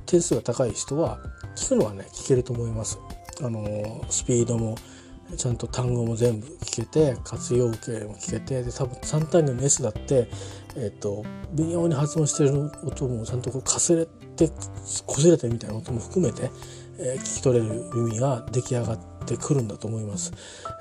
[0.06, 1.20] 点数が高い人は
[1.56, 3.00] 聞くのはね聞けると思います。
[3.44, 4.76] あのスピードも
[5.38, 10.28] ちゃんと単語も全部聞けて活用形も聞けてで多分3単位の S だって、
[10.76, 14.50] えーと、微妙に発音してる音もちゃんとこうかすれて
[15.06, 16.52] こすれてるみたいな音も含めて、
[17.02, 20.32] え、聞き取れる耳が出来上がってくるんだと思います。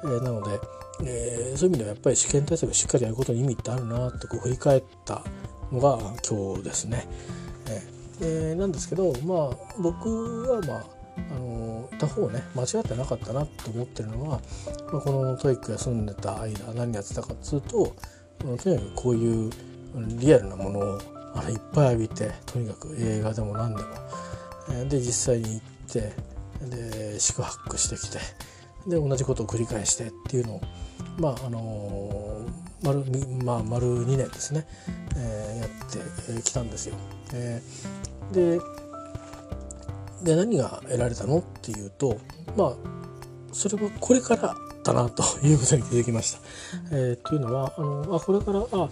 [0.05, 0.61] えー、なので、
[1.03, 5.25] えー、そういう意味ではやっぱり試験対策しっかりやることに意味ってあるなってこう振り返った
[5.73, 7.07] のが今日ですね。
[8.23, 10.85] えー、なんですけどまあ僕はまあ
[11.31, 14.41] あの他方ね間違ってなかったなと思ってるのは、
[14.93, 17.95] まあ、この TOEIC 休んでた間何やってたかっつうと
[18.39, 19.51] とにかくこういう
[20.19, 21.01] リアルなものを
[21.35, 23.89] あれいっぱい浴びてとにかく映画でも何でも、
[24.89, 25.61] で実際に行っ
[25.93, 26.13] て
[26.67, 28.19] で宿泊してきて
[28.87, 30.61] で同じことを繰り返してっていうのを
[31.19, 32.47] まああの、
[32.83, 33.05] 丸,、
[33.45, 34.67] まあ、丸2年ですね、
[35.17, 36.97] えー、やってきたんですよ。
[37.35, 38.61] えー、で
[40.23, 42.19] で何が得られたのっていうと
[42.57, 42.75] まあ
[43.53, 46.41] それはこれからだなということに気づきました。
[46.93, 48.89] えー、というのはあのあこれからあ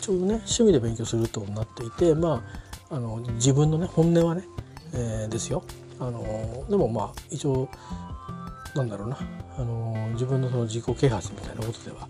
[0.00, 2.44] ちょうどね趣味で勉強するとなっていてま
[2.90, 4.44] ああの自分のね本音はね、
[4.92, 5.62] えー、ですよ。
[6.00, 7.68] あのでもまあ一応
[8.74, 9.18] なんだろうな。
[9.58, 12.08] あの自分のその自己啓発みたいなことでは、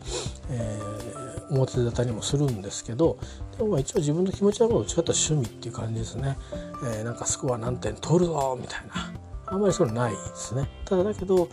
[0.49, 3.19] えー、表沙汰にもするんですけど
[3.59, 6.39] でもまあ一応自分の気持ちのことを違った趣味っていう感じですね、
[6.85, 9.13] えー、なんかスコア何点取るぞみたいな。
[9.47, 10.69] あんまりそういうのないですね。
[10.85, 11.49] ただだけど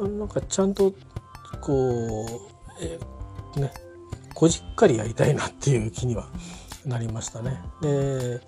[0.00, 0.92] なんかちゃんと
[1.60, 2.28] こう、
[2.80, 3.72] えー、ね
[4.34, 6.28] こじっかりやりたいなっていう気には
[6.84, 7.62] なりましたね。
[7.80, 8.40] で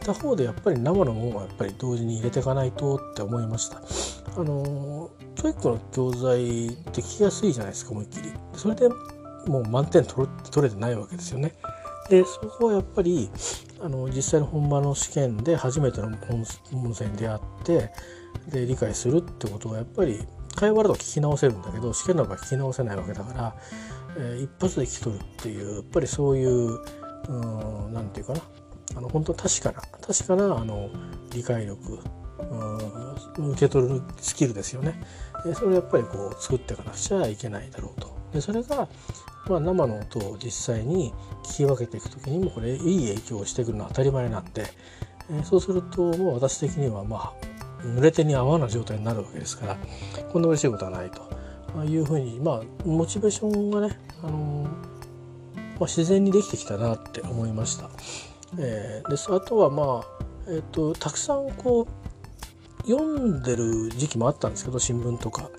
[0.00, 3.80] 他方でやっぱり生のものはやっぱり同時に入れていかないとって思いました。
[4.36, 8.32] あの TOEIC の教材って聞きやすいじゃないですか思いっきり。
[8.54, 8.88] それで
[9.46, 10.28] もう満点取
[10.60, 11.54] れてないわけですよね。
[12.08, 13.30] でそこはやっぱり
[13.80, 16.44] あの実際の本場の試験で初めての本
[16.94, 17.90] 性に出会って
[18.50, 20.18] で理解するってことはやっぱり
[20.54, 23.54] 会話だと聞き直せるんだけど試験の場合聞き直せないわけだから、
[24.16, 26.78] えー、一発で聞き取るっていうやっぱりそういう
[27.92, 28.40] 何て言うかな。
[28.98, 30.90] あの本当確かな確かなあの
[31.32, 32.00] 理解力
[33.38, 35.00] 受け取るスキルですよね。
[35.44, 38.18] でそれをやっぱりこう作っていかなくちゃいけないだろうと。
[38.32, 38.88] でそれが、
[39.48, 44.66] まあ、生の音を実際に聞き分けていく時にもこれいい影響をしてくるのは当たり前なんで、
[45.30, 49.76] えそうするともう私的にはまあ濡れ手に合わない状態になるわけですから
[50.32, 54.66] こんな嬉しいことはないというふうにまあモチベーションがね、あの
[55.78, 57.88] まあ、自然にできてきたなって思いました。
[58.56, 59.32] えー、です。
[59.32, 61.86] あとはまあ、えーとたくさんこ
[62.84, 65.50] う読んでる時期もあったんですけど新聞とか。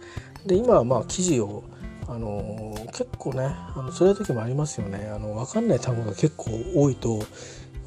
[0.46, 1.64] で今はまあ記事を
[2.08, 5.12] あの結構ねあのそういう時もありますよね。
[5.14, 7.24] あの分かんない単語が結構多いと、ま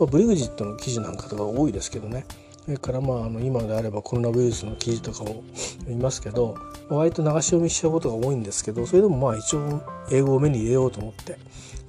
[0.02, 2.24] あ、ブリグジットの記事なんかとか多いですけどね。
[2.64, 5.42] それからまああの今であればコロナウイルスの記事とかも
[5.86, 6.54] 見ますけど
[6.88, 9.80] 割と流し読みしちゃうことが多いんですけどそれでもまあ一応
[10.12, 11.38] 英語を目に入れようと思って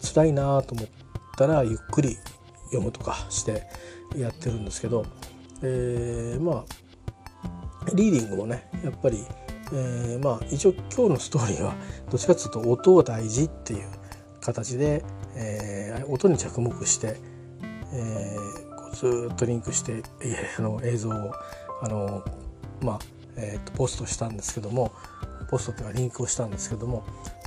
[0.02, 0.88] 辛いなと思っ
[1.38, 2.18] たらゆっくり
[2.74, 3.64] 読むとかして
[4.16, 5.06] やってるんですけど、
[5.62, 6.66] えー、まあ
[7.94, 9.24] リーディングもねやっぱり、
[9.72, 11.76] えー、まあ一応今日のストーリーは
[12.10, 13.88] どっちかっていうと音を大事っていう
[14.42, 15.04] 形で、
[15.36, 17.18] えー、音に着目して、
[17.94, 20.04] えー、ずっとリンクして、
[20.58, 21.34] あの映像を
[21.82, 22.24] あの
[22.82, 23.00] まあ、
[23.38, 24.92] えー、とポストしたんですけども
[25.50, 27.06] ポストというかリンクをしたんですけども、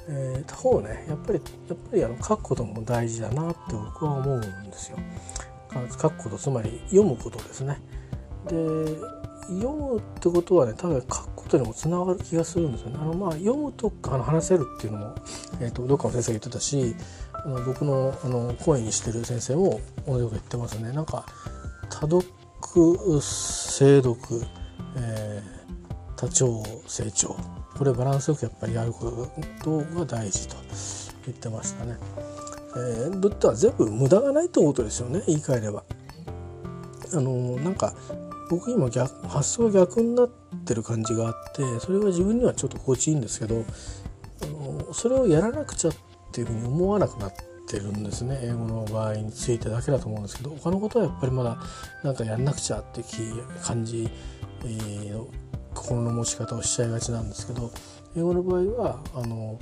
[0.08, 4.98] えー、他方ねやっぱりやっぱりあの書くことも大事だなって僕は思うんですよ。
[6.00, 7.80] 書くことつまり読むことですね。
[8.46, 8.56] で
[9.48, 12.98] 読むってことはね多分書くことにもつながる気がするんですよね。
[13.00, 15.14] あのまあ読むとあの話せるっていうのも、
[15.60, 16.96] えーと、どっかの先生が言ってたし
[17.32, 20.92] あの僕のあの講演にしてる先生も同じこと言ってますね。
[20.92, 21.26] なんか
[21.88, 22.24] 多読
[23.20, 24.16] 精読、
[24.96, 27.36] えー、多聴成長
[27.76, 29.28] これバランスよくやっぱりやるこ
[29.62, 30.56] とが大事と
[31.26, 31.96] 言ってましたね。
[32.76, 35.84] えー、どっては全部無駄がないってことですよね言い換えれば。
[37.14, 37.94] あのなんか
[38.50, 40.28] 僕今逆発想が逆になっ
[40.64, 43.64] てる感じがあってそれが自分にはちょっと心地いいんですけど
[44.42, 45.94] あのそれをやらなくちゃっ
[46.32, 47.32] ていうふうに思わなくなっ
[47.68, 51.58] てるんですね英語の場合についてだけだと思うんですけど他のことはやっぱりまだ
[52.04, 54.08] なんかやんなくちゃっていう感じ、
[54.64, 55.26] えー、
[55.76, 57.70] 心の持ち方をしちゃいがちなんですけど
[58.16, 59.58] 英語の場合はあの、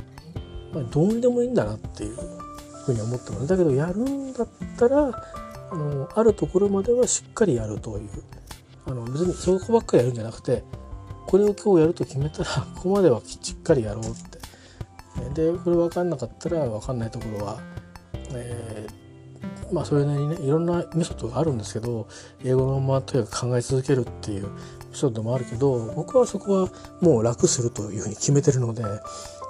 [0.73, 2.17] まあ、どうにでもいいんだなっていう
[2.87, 3.47] ふうに思ってます。
[3.47, 4.49] だけどやるんだっ
[4.79, 5.25] たら
[5.71, 8.09] あのあるところまではしっかりやるという。
[8.87, 10.63] あの別にそこばっかりやるんじゃなくて
[11.27, 14.35] これを今日やると決めたらここまではしっかりやろうって。
[15.35, 17.59] でこれ分かんなかったら分かんないところは、
[18.35, 22.09] えー、まあそれなりにねいろんなメソッドがあるんですけど
[22.45, 24.49] 英語のままとにかく考え続けるっていう
[24.95, 26.69] メソッドもあるけど僕はそこは
[27.01, 28.83] もう楽するというふうに決めてるので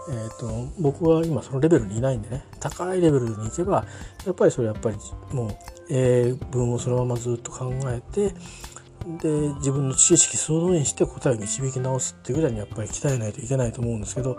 [0.06, 3.86] えーと、僕は今そのレベルにいないんでね高いレベルに行けば
[4.26, 4.96] やっぱりそれやっぱり
[5.32, 5.50] もう
[5.88, 8.34] 英文をそのままずっと考えて
[9.22, 14.36] で自分の知識総動員して答えを導き直すっていうぐらいにやっぱり鍛えないといけないと思うんですけど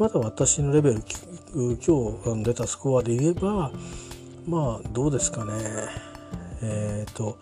[0.00, 1.02] まだ私のレベル
[1.54, 3.70] 今日出たスコアで言えば
[4.48, 5.52] まあどうですかね。
[6.60, 7.38] えっ、ー、と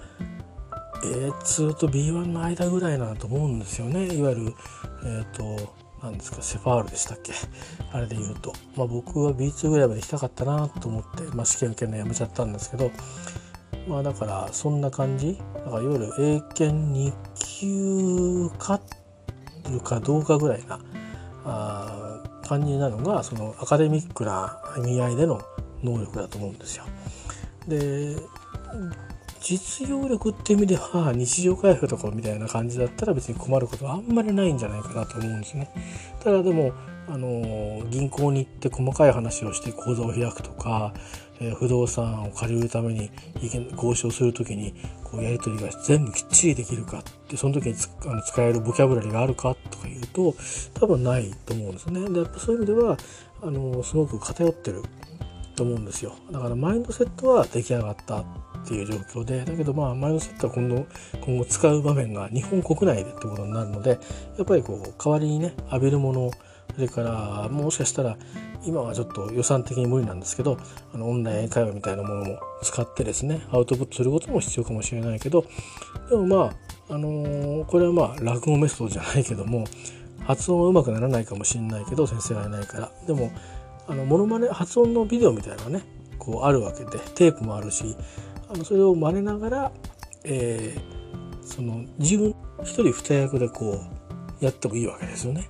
[1.03, 4.15] A2 と B1 の間ぐらいなと思うんですよね。
[4.15, 4.55] いわゆる
[5.05, 7.33] えっ、ー、と何ですかセファールでしたっけ？
[7.93, 12.91] あれで言うと、まあ、僕は B2 ぐらいまで行きたかったなと思って、まあ、試験受けるのやめちゃったんですけど。
[13.89, 15.39] まあだからそんな感じ。
[15.65, 18.81] だからいわゆる英検2級か
[19.71, 20.79] るかどうかぐらいな
[21.45, 25.41] あ感じなのがそのアカデミックな意味合いでの
[25.83, 26.85] 能力だと思うんですよ。
[27.67, 28.17] で
[29.43, 35.69] 実用力って意味では日常回復とかみたいな感じだったら別に困ることはあんまりないんじゃないかなと思うんですね。
[36.23, 36.73] ただでも
[37.09, 40.95] あの銀行に行って細かい話をして口座を開くとか、
[41.41, 43.11] えー、不動産を借りるために
[43.73, 47.75] 交渉する時にこうやり取りが全部きっちりできるかってその時に
[48.07, 50.37] あの使えるボキャブラリーがあるかとかいうと
[50.75, 52.09] 多分ないと思うんですね。
[52.09, 52.97] でやっぱそういう意味では
[53.43, 54.83] あのすごく偏ってる
[55.57, 56.15] と思うんですよ。
[56.31, 58.25] だからマインドセットは出来上がった
[58.65, 60.87] っていう状況でだけどまあマインドセットは今後
[61.21, 63.99] 今後使う場面が日本国内でってことになるので
[64.37, 66.31] やっぱりこう代わりにね浴びるもの
[66.75, 68.17] それからもしかしたら
[68.65, 70.59] 今はちょっと予算的に無理なんですけど
[70.95, 75.45] あのオンライン英会話みたいなものも使ってですねアウトプットすることも必要かもしれないけど
[76.09, 76.37] でもま
[76.89, 79.65] ああのー、これはまあ落語メソッドじゃないけども
[80.25, 82.93] 発音はうまくならないかもしれないけど先生がいないから。
[83.07, 83.33] でも
[83.89, 85.83] あのモノマネ発音のビデオみたいなね
[86.19, 87.97] こうあるわけでテープもあるし
[88.53, 89.73] あのそれを真似ながら、
[90.25, 93.81] えー、その自分一人二役でこ
[94.41, 95.49] うやってもいいわけですよね。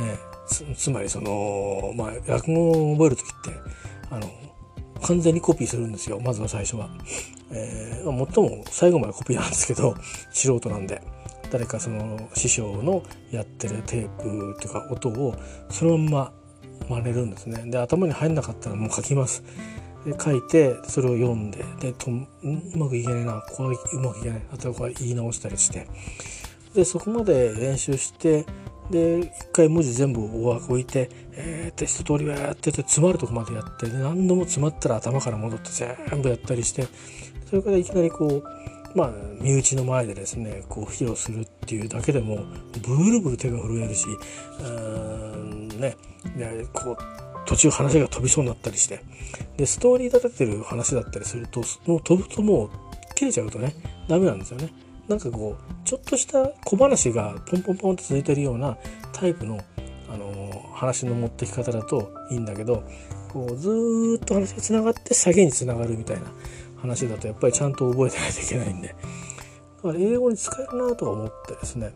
[0.00, 3.60] えー、つまりその、まあ、落語を覚える時って
[4.10, 4.28] あの
[5.02, 6.88] 完全にコピーするんですよまずは最初は。
[7.52, 9.94] えー、最も最後までコピーなんですけど
[10.32, 11.00] 素人なんで。
[11.50, 15.36] 誰かその師匠のやってるテープっていうか音を
[15.70, 16.32] そのまんま
[16.88, 17.70] 真似るんですね。
[17.70, 19.44] で頭に入んなかったらもう書きます。
[20.04, 22.26] で書いてそれを読んででとう
[22.76, 25.86] まくいけないなここはうまくいけないあとは言い直したりして。
[26.74, 28.44] でそこまで練習して
[28.90, 35.70] で一回文字全部置いて、えー、テスト通りはやってて詰まるとこまでやってで何度も詰まったら頭から戻って
[36.10, 36.86] 全部やったりして
[37.48, 42.44] それからいきなりこうまあ身内の前でですねこう披露するっていうだけでも
[42.82, 44.06] ブルブル手が震えるし
[44.60, 45.96] うんね。
[46.72, 49.00] こう途中話が飛びそうになったりして。
[49.56, 52.70] でストーリー立ててる話だったりするともう飛ぶともう
[53.14, 53.74] 切れちゃうとね
[54.08, 54.72] ダメなんですよね。
[55.08, 58.76] なんかこうちょっとした小話がポンポンポンと続いてるような
[59.12, 59.60] タイプの、
[60.08, 62.82] あのー、話の持ってき方だといいんだけど
[63.28, 66.22] こうずーっと話がつながって下げにつながるみたいな
[66.80, 68.88] 話だとやっぱりちゃんと覚えてないといけないんで。
[68.88, 71.92] だから英語に使えるなとは思ってですね、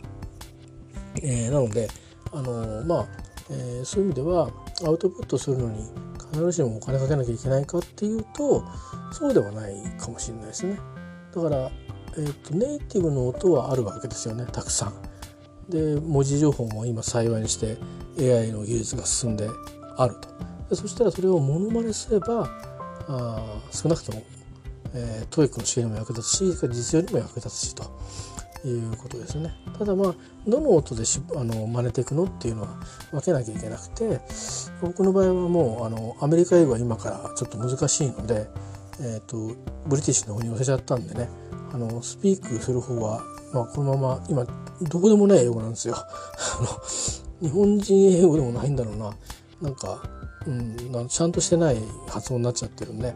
[1.23, 1.89] えー、なので、
[2.33, 3.07] あのー、まあ
[3.51, 4.51] えー、そういう意味では
[4.85, 5.83] アウトプットするのに
[6.31, 8.65] 必ずしもお金かけなきゃいけないかっていうと
[9.13, 10.79] そうではないかもしれないですね。
[11.35, 11.71] だから、
[12.17, 14.93] えーと、ネイティブの音はあるわけですよねたくさん。
[15.69, 17.77] で文字情報も今幸いにして
[18.19, 19.49] AI の技術が進んで
[19.97, 20.29] あると。
[20.71, 22.49] でそしたらそれをモノマネすれば
[23.09, 24.23] あ少なくとも、
[24.95, 27.85] えー、 TOEIC の試験にも役立つし実用にも役立つしと
[28.65, 30.15] いうことですねただまあ
[30.47, 32.69] どの音でしあの真似ていくのっていうのは
[33.13, 34.21] 分けなきゃいけなくて
[34.81, 38.49] 僕の場合はもうあのアメリカ英語は今からちょっと難しいので、
[39.01, 39.57] えーと、
[39.87, 41.29] ブリティッシュの方に寄せちゃったんでね
[41.73, 44.45] あのスピークする方は、まあ、このまま今
[44.83, 45.97] どこでもない英語なんですよ。
[47.41, 49.13] 日本人英語でもないんだろうな
[49.63, 50.03] なんか、
[50.47, 51.79] うん、ちゃんとしてない
[52.09, 53.15] 発音になっちゃってるんで、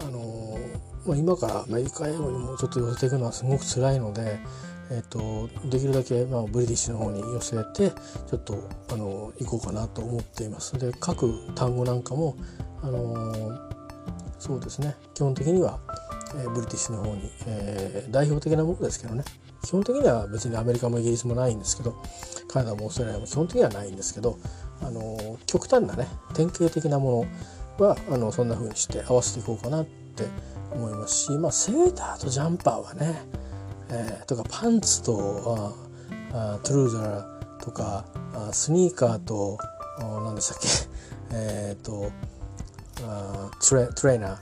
[0.00, 0.58] あの
[1.06, 4.38] まあ、今からアメリカ英語にもちょっと寄せていくのはすごく辛いので、
[4.90, 10.78] えーと、できるだけ、まあ、ブリティッシュの方に寄せてちょっとあの行こうかなと思っています。
[10.78, 12.36] で各単語なんかも、
[12.82, 13.58] あの
[14.38, 15.80] そうですね基本的には、
[16.36, 19.24] えー、ブリティッシュの方に、えー、代表的なものですけどね
[19.64, 21.96] 基本的には別にアメリカもイギリスもないんですけど
[22.48, 24.38] カナダもオーストラリアも基本的にはないんですけど
[24.82, 27.26] あの極端なね典型的なも
[27.78, 30.24] のはあのそんな風にして合わせていこうかなって
[30.72, 33.22] 思いますし、まあ、セーターとジャンパーはね、
[33.90, 35.74] えー、とかパンツと
[36.32, 38.04] あ trouser とか
[38.34, 39.58] あスニーカーと
[40.00, 40.68] 何でしたっけ？
[41.32, 42.10] えっ、と
[43.06, 44.36] あトレトレーナー。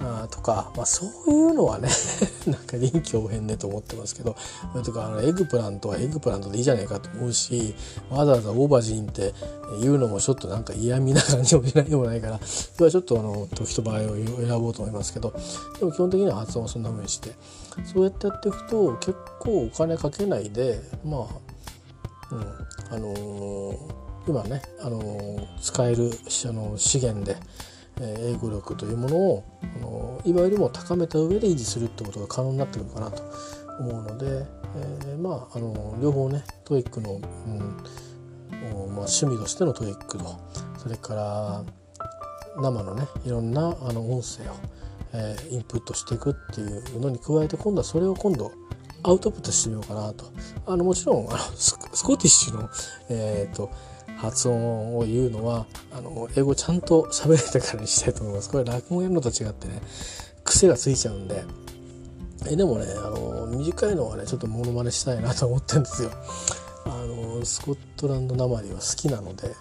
[0.00, 1.88] あとか、まあ、そういうのはね
[2.46, 4.36] なんか臨機応変ねと思ってますけど
[4.84, 7.74] とかあの eggplant は eggplant でいいじゃないかと思うし
[8.10, 9.32] わざわざ aubergine って
[9.80, 12.40] 言うのもちょっとなんか嫌味な感じもしないでもないから今
[12.78, 15.32] 日はちょっとあの時と場合を選ぼうと思いますけど
[15.78, 17.32] でも基本的には発音はそんな風にして
[17.84, 22.40] そうやってやっていくと結構お金かけないでまあうん
[22.90, 23.76] あのー、
[24.28, 26.10] 今ね、あのー、使える
[26.48, 27.36] あの資源で
[28.00, 33.22] え英語力というものをあの今よりも高めた上で維持するってことが可能になってくるかなと
[33.78, 34.46] 思うので、
[35.06, 37.76] えー、まああの両方ね TOEIC の、うん
[38.94, 40.40] まあ、趣味としての TOEIC と
[40.78, 41.64] それから
[42.56, 44.54] 生のねいろんなあの音声を、
[45.14, 48.52] えー、インプットしていくっていうのに加えて今度はそれを今度
[49.02, 50.26] アウトプットしてみようかなと。
[50.66, 52.68] あのもちろんあの Scottish の、
[53.10, 53.70] えーと
[54.16, 58.50] 発音を言うのはあの英語ちゃんと喋れてからにしたいと思います。
[58.50, 59.80] これ落語やるのと違ってね
[60.44, 61.44] 癖がついちゃうんで。
[62.46, 66.10] えでもねあの短いのはねちょっとモノマネしたいなと思ってるんですよ。
[66.86, 69.52] あのスコットランドなまりは好きなので、えー、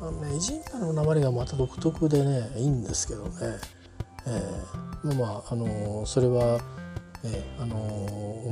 [0.00, 3.30] あのね、イジンバのなまりがまた独特でねいいんですけどね、
[4.26, 6.60] えー、まああのそれは
[7.26, 8.06] えー、あの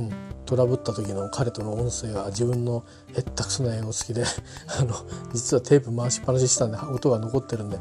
[0.09, 0.11] ー、
[0.45, 2.83] トラブった時の彼との音声が自分の
[3.15, 4.23] へったくそな英語好きで
[4.79, 4.93] あの
[5.33, 7.77] 実はテープ回しっぱなししたんで音が残ってるんで、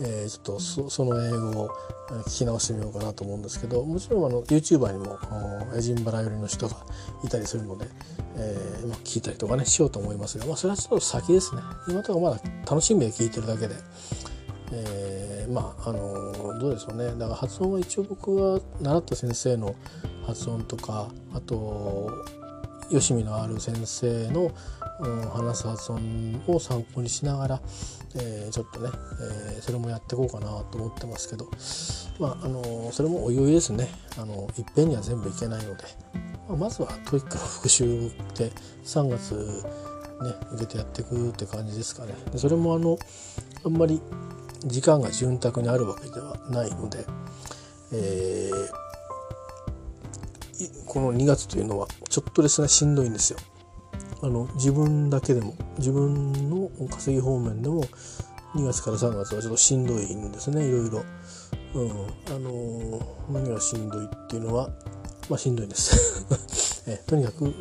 [0.00, 1.70] えー、ちょっとそその英語を
[2.26, 5.18] 聞き直してみようかなと思うんですけどもちろんあの YouTuber にも
[5.74, 6.76] エジンバラ寄りの人が
[7.24, 7.86] いたりするので、
[8.36, 13.74] えーまあ、聞いたりとかねしようと思いますが、まあ、それはちょっと先ですね今とかまだ楽しみで聞いてるだけで。
[14.72, 17.06] えー、まああのどうでしょうね。
[17.06, 19.74] だから発音は一応僕は習った先生の
[20.26, 22.10] 発音とかあと
[22.90, 24.50] よしみのある先生の、
[25.00, 27.62] うん、話す発音を参考にしながら、
[28.16, 28.90] えー、ちょっとね、
[29.54, 31.48] えー、それもやっていこうかなと思ってますけど、
[32.18, 33.88] まああのそれもおいおいですね。
[34.18, 35.84] あのいっぺんには全部いけないので、
[36.48, 38.52] まあ、まずは TOEIC の復習で
[38.84, 39.34] 3月
[40.22, 42.14] ね受けてやっていくって感じですかね。
[42.30, 42.98] でそれもあの
[43.64, 44.00] あんまり
[44.66, 47.06] 時間が潤沢にあるわけではないので、
[47.92, 48.84] えー
[50.94, 53.38] この2月というのはちょっとですねしんどいんですよ。
[54.22, 57.82] あの自分だけでも自分の稼ぎ方面でも
[58.54, 61.04] 2月から3月はちょっとしんどいんですねいろいろ。
[61.74, 64.68] うん、あのー、何がしんどいっていうのは
[65.28, 66.24] まあしんどいです
[66.86, 67.52] えとにかく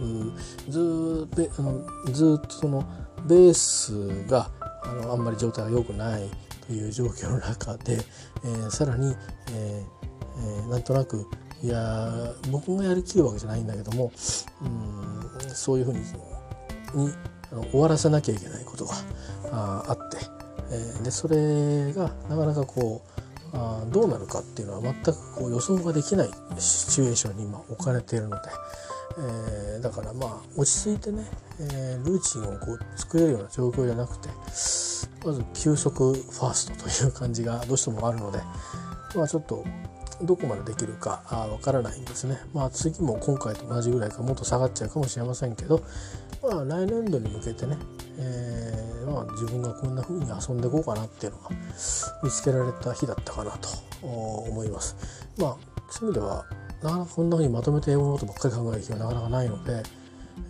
[0.70, 1.82] ずべあの
[2.12, 2.84] ずっとその
[3.26, 4.52] ベースが
[4.84, 6.30] あのあんまり状態が良くない
[6.66, 7.98] という状況の中で、
[8.44, 9.16] えー、さらに、
[9.52, 10.04] えー
[10.68, 11.28] え、なんとなく
[11.62, 12.12] いや
[12.52, 14.12] 僕がやりきるわけじゃないんだけども
[14.62, 16.00] うんそういうふうに
[16.96, 17.14] に
[17.72, 18.94] 終わらせなきゃいけないことが
[19.52, 20.18] ああって、
[20.72, 28.50] えー、でそれがなかなかこうあどうなるかっていうのは全くこう予想ができないシチュエーションに今置かれているので、
[29.18, 31.24] えー、だからまあ落ち着いてね、
[31.60, 34.30] えー、ルーチンをこう作れるような状況じゃなくて
[35.26, 38.40] まず休息ファーストという感じがどうしてもあるので
[39.16, 39.64] まあちょっと
[40.22, 42.38] どこまでできるかわからないんですね。
[42.54, 45.84] まあ次も今回と同じぐらいかもっと下がっちゃうかもしれませんけど、
[46.42, 47.78] まあ来年度に向けてね、
[48.20, 51.50] えー、まあ自分がこんな風に遊んでいこうかなっていうのが
[52.24, 53.70] 見つけられた日だったかなと
[54.06, 54.96] 思います。
[55.38, 55.58] まあ
[55.90, 56.46] そういう意味では
[56.84, 59.84] なかなかこんな風にまとめて英語のことばっかり考える日はなかなかないので、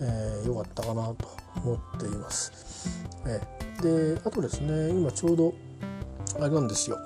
[0.02, 1.16] えー、よかったかなと
[1.64, 2.52] 思っています。
[3.26, 5.54] えー、であとですね今ちょうど
[6.40, 6.98] あれなんですよ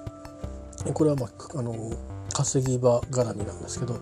[0.94, 1.92] これはまああの
[2.34, 4.00] 稼ぎ場絡みなんですけど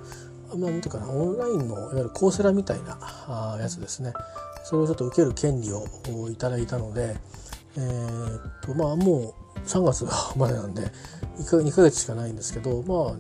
[0.50, 2.98] まあ、なんていうかなオンラインのいわゆるコーセラみたいな
[3.28, 4.14] あやつですね
[4.64, 5.86] それをちょっと受ける権利を
[6.30, 7.18] いただいたので、
[7.78, 10.06] えー、っとまあもう3月
[10.38, 10.92] までなんで
[11.38, 13.16] 2か ,2 ヶ月しかないんですけどまあ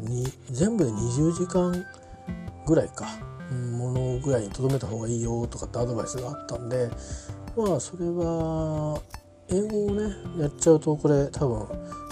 [0.51, 1.85] 全部で20時間
[2.65, 3.07] ぐらいか。
[3.51, 6.89] ものぐらいにとどめた方がいいよとかってアドバイスがあったんで
[7.55, 9.01] まあそれは
[9.49, 11.65] 英語をねやっちゃうとこれ多分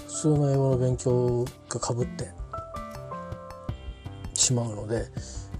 [0.07, 2.29] 普通の英語の勉強がかぶって
[4.33, 5.05] しまうので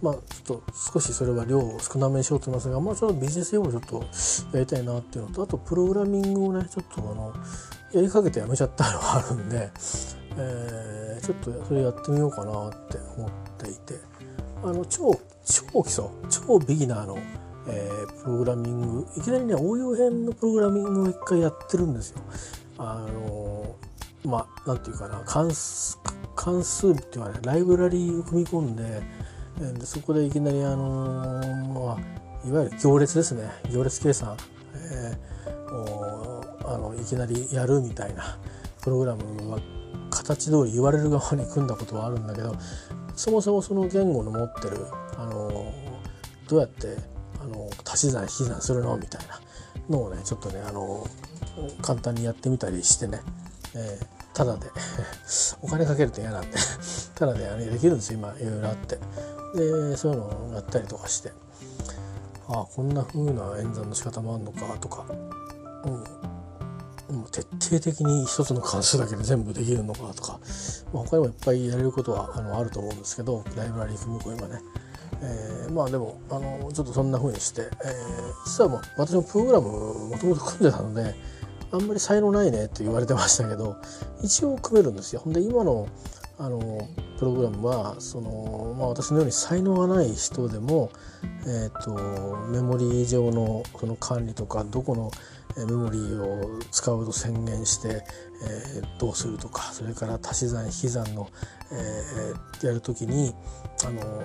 [0.02, 0.64] まあちょっと
[0.94, 4.04] 少しそれは量を少なめにしようと思いますがまあちょっとビジネス用語ちょっと
[4.54, 7.34] やりたいなっていうのとあとプログラミングをねちょっとあの
[7.94, 9.70] やりかけてやめちゃったのがあるんで、
[10.38, 14.14] えー、ちょっとそれやってみようかなって思っていて。
[14.64, 17.18] あの超超基礎超ビギナーの、
[17.68, 19.08] えー、プログラミング。
[19.18, 22.22] いきなりね応用編のプログラミングを一回やってるんですよ。
[22.78, 23.76] あの
[24.24, 26.00] まあなんていうかな関数
[26.36, 29.02] 関数っていうかねライブラリーを組み込んで
[29.78, 31.42] でそこでいきなりあの
[31.74, 33.50] まあいわゆる行列ですね。
[33.70, 34.38] 行列計算、
[34.76, 36.33] えー、
[36.66, 38.38] あのいきなりやるみたいな
[38.82, 39.60] プログラムは
[40.10, 42.56] 形通り言われる側に組んだことはあるんだけど
[43.16, 44.86] そもそもその言語の持ってる
[45.18, 45.74] あの
[46.48, 46.98] どうやって
[47.42, 49.40] あの足し算引き算するのみたいな
[49.90, 51.06] のをねちょっとねあの
[51.82, 53.20] 簡単にやってみたりしてね、
[53.76, 54.68] えー、ただで。
[55.62, 56.58] お金かけると嫌なんで。
[57.16, 58.98] ただで、ね、できるんですよ今いろいろあって。
[59.56, 61.32] でそういうのをやったりとかして。
[62.48, 65.06] ああこんな風な演算の仕方もあるのかとか、
[65.86, 66.04] うん、
[67.34, 67.42] 徹
[67.80, 70.40] 底的に一つの関数だけで全部できるのかとか、
[70.94, 74.62] まあ、他にもいっぱいやれることはあのあると思うんですけどライブラリー組み込めばね、
[75.22, 77.70] えー、まあでもあのちょっとそんな風にして、えー、
[78.46, 79.70] 実はもう私もプログラム
[80.10, 81.16] もともと組んでたので
[81.72, 83.78] あんまり才能ないねって言われてましたけど
[84.22, 85.22] 一応組めるんですよ。
[85.22, 85.88] ほんで今の
[86.38, 86.88] あの
[87.20, 90.92] プログラムはその、まあ、私のように才能がない人でも、
[91.46, 95.12] えーと、メモリー上のその管理とかどこの
[95.58, 98.04] メモリーを使うと宣言して、
[98.78, 101.30] えー、どうするとかそれから足し算引き算の、
[101.72, 103.34] えー、やる時に
[103.86, 104.24] あの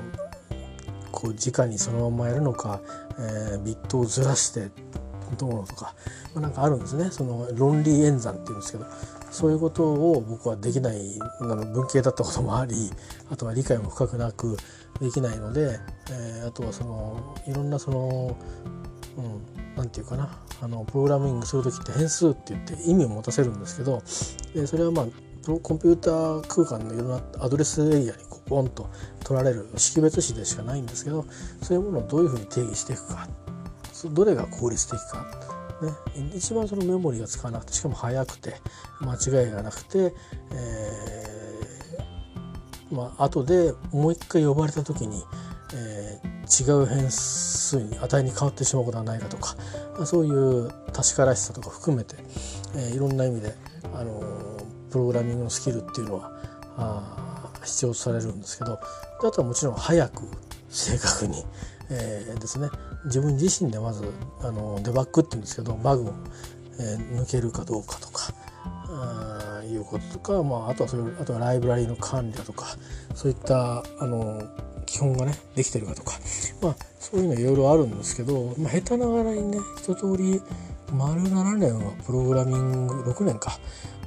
[1.12, 2.80] こう直にそのままやるのか、
[3.18, 4.70] えー、ビットをずらして
[5.36, 5.94] どうのとか、
[6.34, 7.10] まあ、なんかあるんですね。
[7.10, 8.86] その論理演算っていうんですけど
[9.30, 12.90] そういうことを僕はできないあの文系だったこともあり
[13.30, 14.56] あとは理解も深くなく
[15.00, 15.78] できないので、
[16.10, 18.36] えー、あとはそのいろんなその
[19.76, 24.02] うん、て言うかなあのプログラミングする時って変数って言って意味を持たせるんですけど
[24.54, 25.06] でそれはまあ
[25.62, 28.90] コンピューター空間のいろんなアドレスエリアにこうポンと
[29.24, 31.24] 取られる識別子でしかないんですけど
[31.62, 33.28] そういうものをどういうふうに定義していくか。
[34.12, 35.26] どれが効率的か。
[35.82, 35.92] ね、
[36.34, 38.54] 一番そのメモリが使わなくてしかも速くて
[39.00, 40.12] 間違いがなくて、
[40.52, 45.22] えー、まあ後でもう一回呼ばれた時に、
[45.74, 49.56] えー、違う変数に値に変わってしまうことはないかとか
[50.06, 52.16] そういう確からしさとか含めて、
[52.76, 53.54] えー、いろんな意味で、
[53.94, 54.22] あの
[54.90, 56.32] プログラミングのスキルっていうのは
[56.76, 58.78] あ必要とされるんですけど
[59.20, 60.22] あとはもちろん早く
[60.70, 61.44] 正確に、
[61.90, 62.68] えー、ですね。
[63.04, 64.04] 自分自身でまず
[64.40, 66.12] あのデバッグって言うんですけどバグを、
[66.80, 68.32] えー、抜けるかどうかとか
[68.90, 72.66] あいうこととか、まあ、あとはそういうあとはライブラリの管理だとか
[73.14, 74.42] そういったあの
[74.88, 76.12] 基本がねできてるかとか、
[76.62, 80.40] まあ、そういうのいろいろあるんですけど、まあ、下手ながらにね一通り
[80.92, 83.58] 丸7年はプログラミング6年か。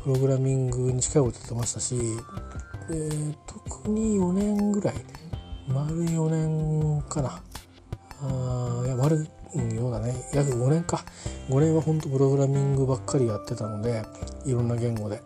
[0.04, 1.96] プログラミングに近いことやってましたし、
[2.90, 4.96] えー、特に4年ぐらい。
[5.68, 7.40] 丸4年かな。
[8.24, 9.28] あいや丸
[9.76, 11.06] ようだね約5年か。
[11.50, 14.04] 5年は本当プログラミングばっかりやってたので
[14.46, 15.22] いろんな言語で。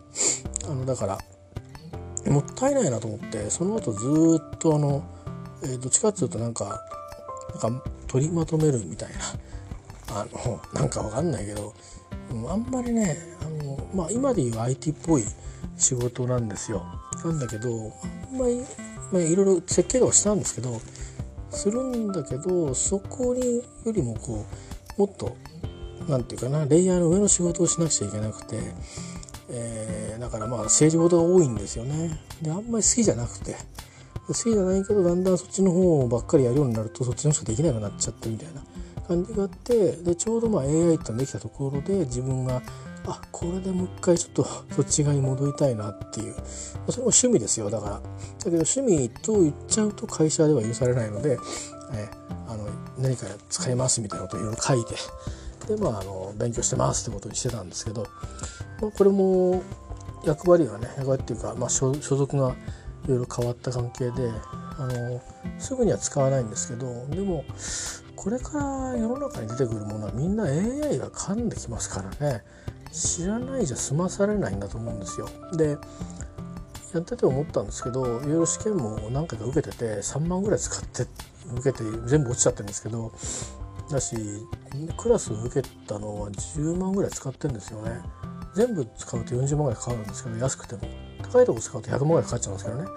[0.68, 1.18] あのだから
[2.30, 5.04] もったいないなと思ってその後ずっとあの、
[5.66, 6.82] えー、どっちかっていうとなんか
[7.62, 9.16] なんか取りまとめるみたいな。
[10.08, 11.74] あのなんかわかんないけど
[12.48, 15.24] あんまりねあの、まあ、今で言う IT っぽい
[15.76, 16.84] 仕事なんですよ。
[17.24, 17.92] なんだけど
[18.32, 18.64] あんまり
[19.12, 20.80] まあ、いろいろ設計とかしたんですけど
[21.50, 24.44] するんだけどそこによりもこ
[24.98, 25.36] うもっと
[26.08, 28.56] 何て言うかなレイヤーの上の仕事をしなくちゃいけなくて、
[29.50, 32.20] えー、だからまあ政治事が多いんですよね。
[32.42, 33.54] であんまり好きじゃなくて。
[34.28, 38.62] 好きじゃないけどだんだんそっちの方ばっかりやるようになるとそっちのしかできなくなっちゃってみたいな
[39.06, 42.62] 感じがあってでちょうどまあ AI ってのできたところで自分が
[43.06, 46.34] あこれでもう一回ちょっとそっち側に戻りたいなっていう
[46.88, 47.70] それも趣味ですよ。
[47.70, 48.00] だからだ
[48.44, 51.38] けど趣味と言っちゃうと会社では許されないので、
[51.94, 52.08] え
[52.48, 52.68] あの
[52.98, 54.96] 何か使いますみたいなことをいろいろ書いて
[55.68, 58.06] でまああの勉強してますってことにしてたんですけど、
[58.82, 59.62] まあ、これも
[60.24, 62.56] 役割がね役割っていうか、まあ、所属が
[63.06, 64.30] いろいろ変わった関係で、
[64.78, 65.22] あの
[65.58, 67.44] すぐには使わないんですけどでも
[68.16, 72.42] これから世の中に出てくるものはみんな AI が噛んできますからね
[72.92, 75.28] 知らないじゃ済まされないんだと思うんですよ。
[75.52, 75.78] で
[76.94, 81.06] やってて思ったんですけどいろいろ試験も何回か受けてて3万ぐらい使って
[81.54, 83.12] 受けて全部落ちちゃってるんですけど
[83.90, 84.16] だし
[84.96, 88.00] クラス受けたのは10万ぐらい使ってるんですよね。
[88.54, 90.82] 全部使うと40万ぐらいかかるんですけど安くても
[91.32, 92.88] 高いとこ使うと100万ぐらいかかっちゃうんですけどね、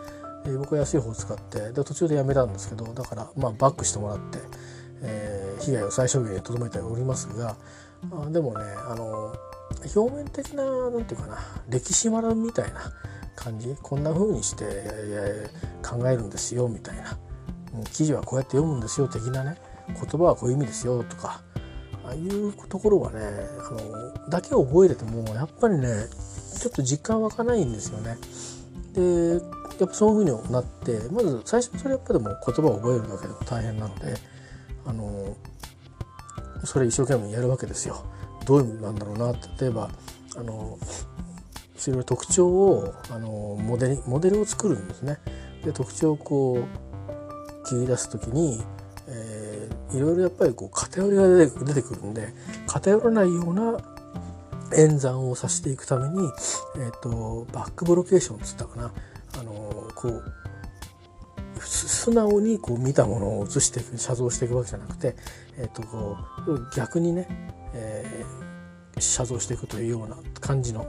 [0.45, 4.39] えー、僕は安い方を使ってで途中でやめたんですけどだからまあバックしてもらって、
[5.01, 7.55] えー、被害を最小限にとどめておりますが
[8.11, 9.35] あでもねあの
[9.95, 11.37] 表面的な何て言うかな
[11.69, 12.91] 歴史学みたいな
[13.35, 14.65] 感じこんな風にして
[15.81, 17.17] 考えるんですよみたいな。
[17.91, 19.57] 記事はこうやって読むんですよ的なね
[19.87, 21.41] 言葉はこういう意味ですよとか
[22.05, 25.87] ああいうところはねあのだけを覚えててもやっぱりね
[26.59, 28.17] ちょっと実感湧かないんですよね。
[28.93, 29.33] で
[29.79, 34.15] やっぱそういうふうになってまず最初それやっぱでも言葉を覚えるだけでも大変なので
[34.85, 35.37] あの
[36.65, 38.03] それ一生懸命やるわけですよ。
[38.45, 39.89] どういう意味なんだろうな例えば
[40.35, 40.77] あの
[41.77, 43.29] いろいろ特徴をあの
[43.61, 45.19] モデルモデルを作るんですね。
[45.63, 46.65] で特徴をこ
[47.63, 48.61] う切り出す時に
[49.93, 52.33] いろいろやっぱりこう偏りが出て出てくるんで
[52.67, 53.77] 偏らないような
[54.75, 56.29] 演算をさせていくために、
[56.77, 58.91] えーと、バックブロケーションっつったかな
[59.39, 59.53] あの
[59.95, 60.23] こう
[61.61, 65.15] 素直にこう見たものを映していく写像していくわけじゃなくて、
[65.57, 66.17] えーと、こ
[66.47, 67.27] う逆にね、
[67.73, 70.85] えー、写像していくというような感じの、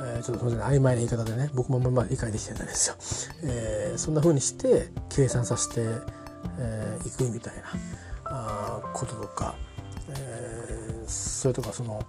[0.00, 2.96] えー、ちょっと曖昧な言い方でね僕もまあ理解できてないですよ、
[3.44, 5.84] えー、そんな風にして計算させてい、
[6.58, 7.62] えー、くみたいな。
[8.30, 9.54] あこととか、
[10.10, 12.04] えー、それとかその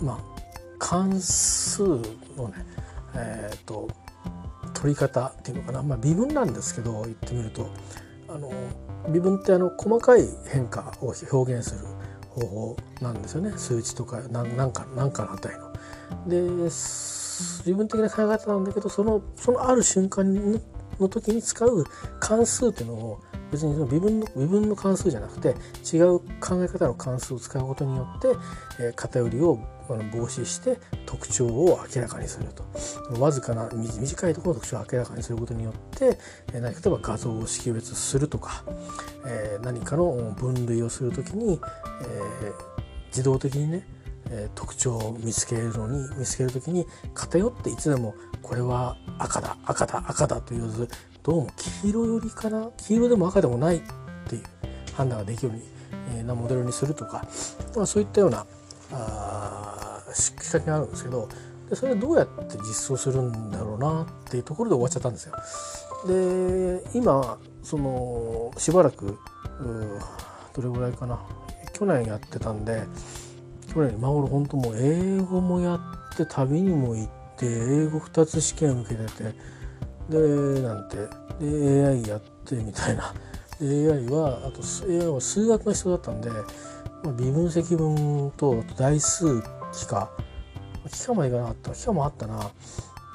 [0.00, 0.18] まあ
[0.78, 2.54] 関数のね
[3.14, 3.88] えっ、ー、と
[4.74, 7.70] 取り方っていうのかな、まあ、微分なんですけど言ってみると
[8.28, 8.52] あの
[9.10, 11.86] 微分ってあの細かい変化を表現する
[12.28, 15.72] 方法なんですよね数値とか何か何かの値の。
[16.26, 16.40] で
[16.70, 20.60] 自分的な考え方なんだけどそのそのある瞬間
[21.00, 21.84] の時に使う
[22.20, 23.20] 関数っていうのを
[23.54, 28.28] 別にその微分の微分の関数じゃなくて違う考え方の関数を使うことによって、
[28.80, 29.96] えー、偏りを防
[30.26, 32.64] 止して特徴を明らかにすると。
[33.20, 36.18] わずかな短いところの特徴を明らかにすることによって、
[36.52, 38.64] えー、例えば画像を識別するとか、
[39.26, 41.60] えー、何かの分類をする時に、
[42.02, 42.52] え
[43.08, 43.86] 自動的にね
[44.56, 46.84] 特徴を見つけるのに見つける時に
[47.14, 50.88] 偏っていつでもこれは赤だ赤だ赤だと言わず
[51.24, 52.70] どうも黄色寄りかな？
[52.76, 53.80] 黄色でも赤でもないっ
[54.28, 54.42] ていう
[54.94, 55.58] 判断ができるよ
[56.20, 57.26] うなモデルにするとか、
[57.74, 58.44] まあ、そういったような
[58.92, 61.26] あ仕掛けがあるんですけど
[61.70, 65.34] でそれどうやって実装するんだろうなっていうところで終わっちゃったんですよ。
[66.06, 69.16] で今そのしばらく
[70.52, 71.18] どれぐらいかな？
[71.72, 72.82] 去年やってたんで
[73.72, 75.76] 去年今頃本当もう英語もや
[76.12, 77.08] って旅にも行っ
[77.38, 79.53] て英語2つ試験受けてて。
[80.08, 81.24] でなんて。
[81.40, 83.12] で AI やってみたいな。
[83.60, 89.42] AI はあと AI は数学の人だったんで、まあ、微分積分と代数幾
[89.90, 90.08] 何
[90.86, 92.50] 幾何までいかなかった幾何もあったな。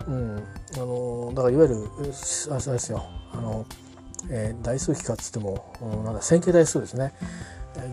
[0.07, 0.43] うん。
[0.75, 3.03] あのだからいわゆるあれですよ。
[3.33, 3.65] あの、
[4.29, 7.13] えー、代数幾何っつってもうんなんだ線形代数ですね。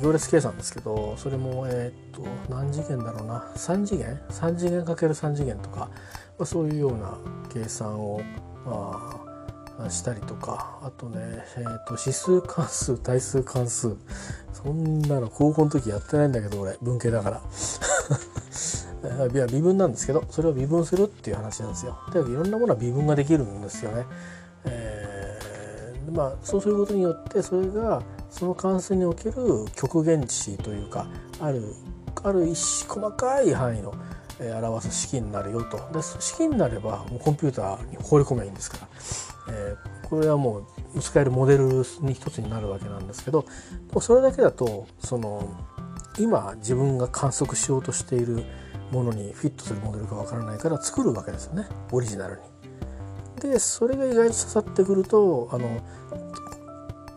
[0.03, 3.53] 行列計算ですけどそれもえっ、と何次元だろうな。
[3.57, 5.89] 3次元？3次元かける3次元とか、ま
[6.41, 7.19] あ、そういうような
[7.53, 8.21] 計算を
[8.67, 11.19] あしたりとかあとね、
[11.57, 13.97] えーと、指数関数 対数関数。
[14.53, 17.43] そんなの高校の時やってないんだけど俺文系だから。
[19.33, 21.97] いや微分なんですけどそれを微分するっていう話なんですよ。
[22.13, 24.05] でいろんなものは微分ができるんですよね、
[24.65, 31.07] えー、まあそうすることによってそれがその関数における極限値というか
[31.41, 31.63] ある
[32.25, 33.95] ある一細かい範囲の
[34.41, 35.79] え表す式になるよと。
[35.93, 38.89] で式になればもうコンピューターに放り込めばいいんですから、
[39.55, 43.45] えー、これはもう使えるモデルに一つになるわけなんですけど
[44.01, 45.49] それだけだとその
[46.19, 48.45] 今自分が観測しようとしている
[48.91, 51.67] ものにフィットするモデルかわからないから作るわけですよね。
[51.93, 53.51] オリジナルに。
[53.51, 55.83] でそれが意外と刺さってくるとあの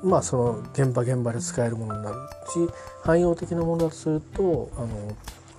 [0.04, 2.16] まあその現場現場で使えるものになる
[2.52, 4.88] し汎用的なものだとするとあの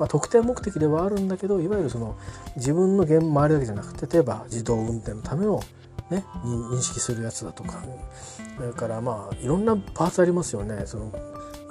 [0.00, 2.16] まあ、特定目的ではあるんだけどいわゆるその
[2.56, 5.60] 自分の現周りだけじゃなくて例えば自動運転のための、
[6.08, 7.84] ね、認識するやつだとか
[8.56, 10.86] それからまあいろんなパーツありますよね。
[10.86, 11.12] その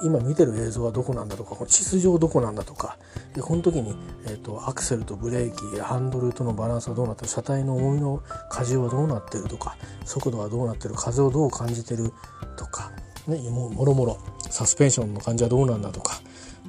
[0.02, 2.98] 今見てる映像はどこなんだとか地図上どこなんだとか
[3.34, 3.94] でこの時に、
[4.28, 8.24] えーと、アクセルとブレーキハンドルとのバランスはどうなってる車体の重みの
[8.58, 9.76] 荷重はどうなってるとか
[10.06, 12.14] 速度はどうなってる風をどう感じてる
[12.56, 12.94] とか、
[13.28, 14.18] ね、もろもろ
[14.50, 16.22] サスペンションの感じはどうなんだとか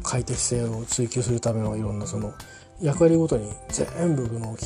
[0.03, 2.33] 快適性を追求するためのいろんなその
[2.81, 4.57] 役割ごとに全部の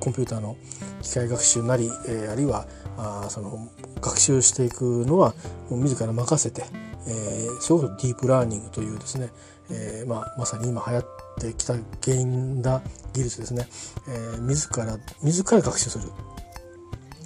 [0.00, 0.56] コンピューターの
[1.02, 2.66] 機械学習なり、えー、あるいは
[2.96, 3.68] あその
[4.00, 5.34] 学習していくのは
[5.70, 6.64] 自ら任せて、
[7.06, 9.28] えー、すごくディープラーニングというですね、
[9.70, 11.04] えーまあ、まさに今流行っ
[11.40, 12.82] てきた原因だ
[13.12, 13.68] 技術ですね、
[14.08, 16.04] えー、自ら自ら学習する。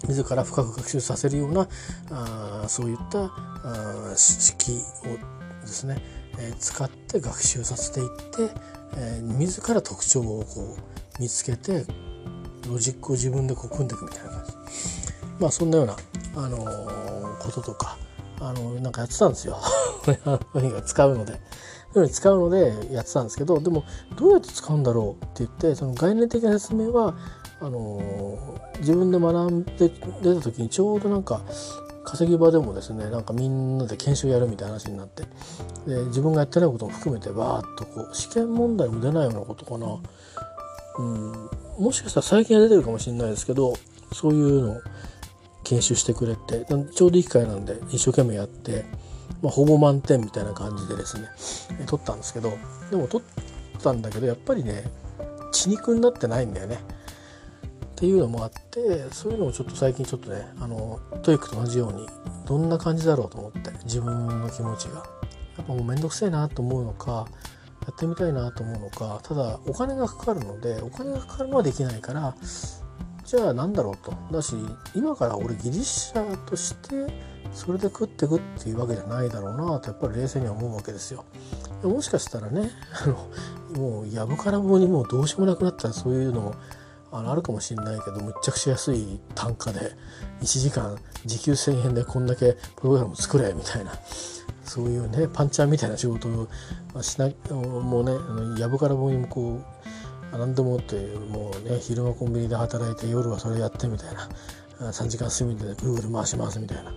[0.08, 1.66] 自ら深く学習させるような
[2.10, 5.96] あそういったあ式をですね、
[6.38, 8.50] え、使って学習させていって、
[8.96, 10.76] え、自ら特徴をこ
[11.18, 11.84] う見つけて
[12.68, 14.52] ロジックを自分でこう組んでいくみたいな感じ
[15.40, 15.96] まあそんなような、
[16.36, 17.96] あのー、こととか、
[18.40, 19.58] あのー、なんかやってたんですよ
[20.86, 21.40] 使うので。
[22.10, 23.84] 使うのでやってたんですけどでも
[24.16, 27.14] どうやって使うんだろうって言ってその概念的な説明は
[27.60, 29.88] あのー、自分で学んで
[30.20, 31.42] 出た時にちょうどなんか
[32.04, 35.22] 稼ぎ場でもですねなんかみんなで研修やるみたいな話になって
[35.86, 39.98] で自分がやってないことも含めてバーッとこう試験問題も出ないようなことかな、
[40.98, 43.74] うん、もしかしたら最近は出てるかもしれないですけど
[44.12, 44.80] そういうのを
[45.64, 48.84] 研修してくれてちょうどいい機会なんで一生懸命やって、
[49.42, 51.28] まあ、ほぼ満点みたいな感じでですね
[51.86, 52.52] 取ったんですけど
[52.90, 54.84] でも取ったんだけどやっぱりね
[55.52, 56.78] 血肉になってないんだよね。
[57.94, 62.08] っていうのもあってそういうのをちょっと最近ちょっとねあの TOEIC と同じように
[62.44, 64.96] どんな感じだろうと思って自分の気持ちが
[65.56, 67.28] やっぱもう面倒くせえなと思うのか
[67.86, 72.34] やってみたいなと思うのかただお金がかかるのでお金がかかるのはできないから
[73.24, 74.56] じゃあ何だろうとだし
[74.96, 77.14] 今から俺技術者として
[77.52, 81.24] それで食ってくっていうわけじゃないだろうなとやっぱり冷静には思うわけですよ。
[81.84, 82.70] もしかしたらね
[83.04, 83.30] あの
[83.78, 86.54] もうやぶから棒にもうどうしようもなくなったらそういうのも
[87.14, 89.92] ああるかもしれないけどむっちゃくちゃ安い単価で
[90.40, 93.92] 1時間時給1,000円でこんだけプログラム作れみたいな
[94.64, 96.48] そういうねパンチャーみたいな仕事を
[97.02, 98.04] しなもう
[98.54, 99.60] ねやぶから棒にもこ
[100.32, 100.96] う何でもって
[101.30, 106.94] もうね昼間コンビニで働いて夜はそれやってみたいな3時間睡眠でぐるぐる回しますみたいない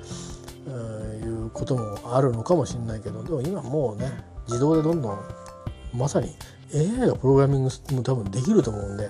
[1.30, 4.12] うこともあるのかもしれないけどでも今もうね
[4.48, 5.20] 自動でどんどん
[5.94, 6.36] まさに
[6.74, 9.10] AI がプログラミングも多分できると思うんで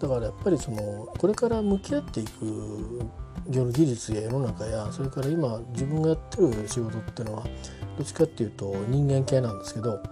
[0.00, 3.02] だからやっぱりそのこれから向き合っていく
[3.50, 7.44] 技術や世の中やそれから今自分がやってる仕事っていうのは
[7.96, 10.02] どっちかっていうと人間系なんですけど、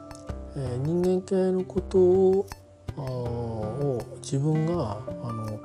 [0.56, 2.46] えー、人間系のことを
[2.98, 5.60] を自分があの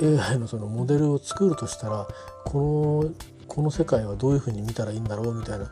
[0.00, 2.06] AI のそのモデルを作るとしたら
[2.44, 5.70] このこの世界はどういうふうに見たらいいんだろうみたいな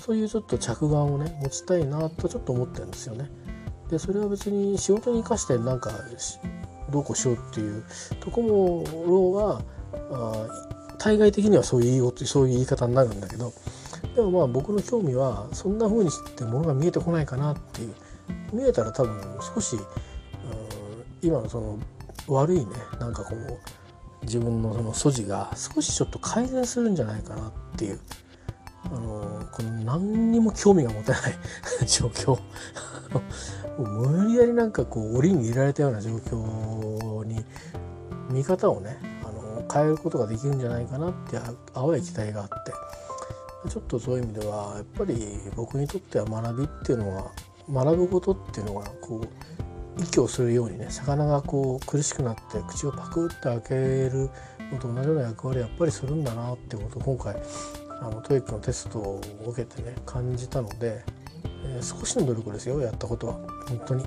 [0.00, 3.28] そういうちょっと着眼をね持ちたいなとちょっと思ってるんですよね。
[3.90, 5.90] でそれは別に仕事に生かしてなんか
[6.90, 7.84] どうこうしようっていう
[8.20, 9.60] ところが
[10.10, 10.46] あ
[10.98, 13.52] 対外的にはそういうそういう言い方になるんだけど
[14.14, 17.94] でもまあ僕の興味はそんな風にしてものが見えてこないかなっていう
[18.52, 19.20] 見えたら多分
[19.54, 19.76] 少し、
[21.22, 21.78] 今のその
[22.28, 22.66] 悪いね
[22.98, 28.00] なんかこう自分のその素地が少しちょっと改善するんじゃないかなっていう、
[28.92, 31.34] あのこの何にも興味が持てない
[31.86, 32.38] 状況。
[33.78, 37.44] 無理やりなんかこう檻に入れられたような状況に
[38.30, 41.38] 見方をねあの変えることができるんじゃないかなって
[41.74, 42.72] 淡い期待があって。
[43.68, 45.14] ちょっとそういう意味ではやっぱり
[45.54, 47.30] 僕にとっては学びっていうのは
[47.70, 49.20] 学ぶことっていうのがこ
[49.98, 54.30] う息をするようにね魚がこう苦しくなって口をパクッと開ける
[54.72, 57.36] のと同じような役割やっぱりするんだなってことを今回
[58.00, 61.02] あの TOEIC のテストを受けてね感じたので、
[61.64, 63.34] えー、少しの努力ですよやったことは。
[63.68, 64.04] 本当に。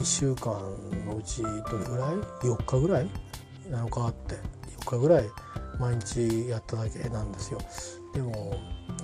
[0.00, 0.52] 1週間
[1.06, 3.10] のうちどれぐらい？4日ぐらい？
[3.70, 4.36] なのかって。
[4.84, 5.24] 4日ぐらい
[5.78, 7.60] 毎日やっただけなんですよ。
[8.14, 8.56] でも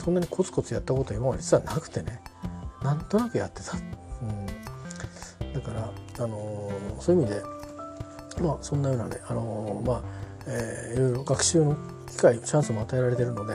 [0.02, 2.20] そんなにコツコツやったことは今まで実はなくてね。
[2.82, 7.42] なんとなくやってた、うん、だからあのー、そういう意味で
[8.42, 10.02] まあそんなようなね、あのー、まあ、
[10.46, 13.54] えー、いろいろ学習の機会チャンスも与えられてるので、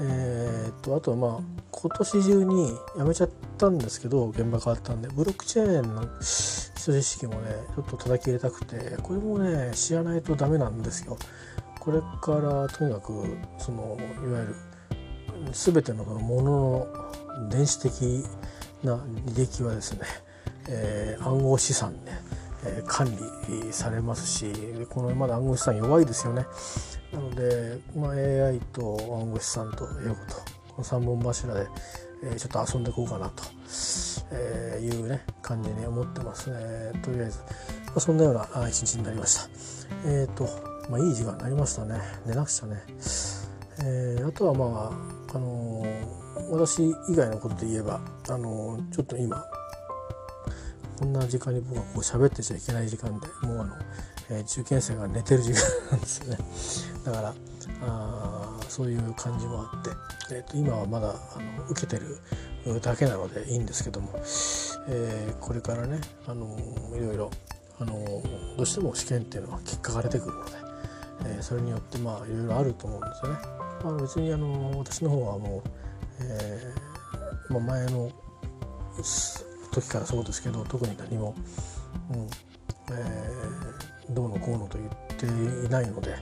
[0.00, 1.40] えー、っとあとはまあ
[1.70, 11.16] 今年中にやめちゃったんですけど現場変わったんでブロックチェーンの基礎知識もねちょっと叩き入れたくてこれもね知らないとダメなんですよ。
[11.80, 14.56] これからとにかくそのいわゆる
[15.52, 16.86] 全てのもの
[17.38, 18.24] の電子的
[18.82, 20.00] な履歴はですね、
[20.68, 22.20] えー、暗号資産ね、
[22.86, 23.06] 管
[23.48, 24.52] 理されますし
[24.90, 26.46] このまだ暗号資産弱いですよね。
[27.12, 31.68] なので、まあ、AI と暗号資産と英語とこの3本柱で、
[32.24, 33.44] えちょっと遊んでいこうかなと、
[34.32, 36.92] えいうね感じに思ってますね。
[37.02, 37.38] とりあえず、
[37.86, 39.48] まあ、そんなような一日になりました。
[40.06, 40.48] えっ、と
[40.90, 42.00] まあいい時間になりましたね。
[42.26, 42.82] 寝なくちゃね、
[43.80, 44.92] えー、あとはま
[45.32, 49.44] ああのー、私以外のことで言えばあのー、ちょっと今
[51.04, 53.76] こんな時間に僕はこう喋ってちゃいけない時間でもうあの、
[54.30, 56.38] えー、受験生が寝てる時間なんですよね
[57.04, 57.34] だから
[57.82, 59.90] あそういう感じもあって、
[60.34, 61.12] えー、と今はまだあ
[61.58, 62.16] の受けてる
[62.80, 64.12] だけなのでいいんですけども、
[64.88, 66.56] えー、これからね、あの
[66.96, 67.30] いろいろ、
[67.78, 68.22] あの
[68.56, 70.52] どうしても試験っていうのは結果が出てくるので、
[71.26, 73.38] えー、それによってまあいろいろあると思うんですよね。
[73.84, 75.70] まあ、別にあの私の方はもう、
[76.22, 78.10] えーまあ、前の
[79.74, 81.34] 時からそうですけど特に何も、
[82.10, 82.28] うん
[82.92, 85.26] えー、どうのこうのと言って
[85.66, 86.16] いないので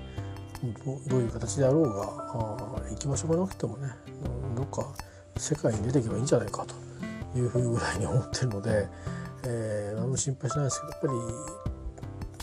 [1.09, 3.89] どういう形であろうがあ行き場所がなくてもね
[4.57, 4.87] どっか
[5.37, 8.89] 世界に出ていけばいいんじゃないかというふうぐらいに思ってるので、
[9.45, 11.07] えー、何も心配しないですけどやっぱ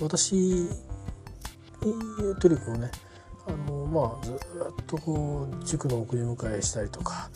[0.01, 0.67] り私
[2.39, 2.91] というかね
[3.47, 4.35] あのまあずっ
[4.85, 7.29] とこう塾の送り迎えしたりとか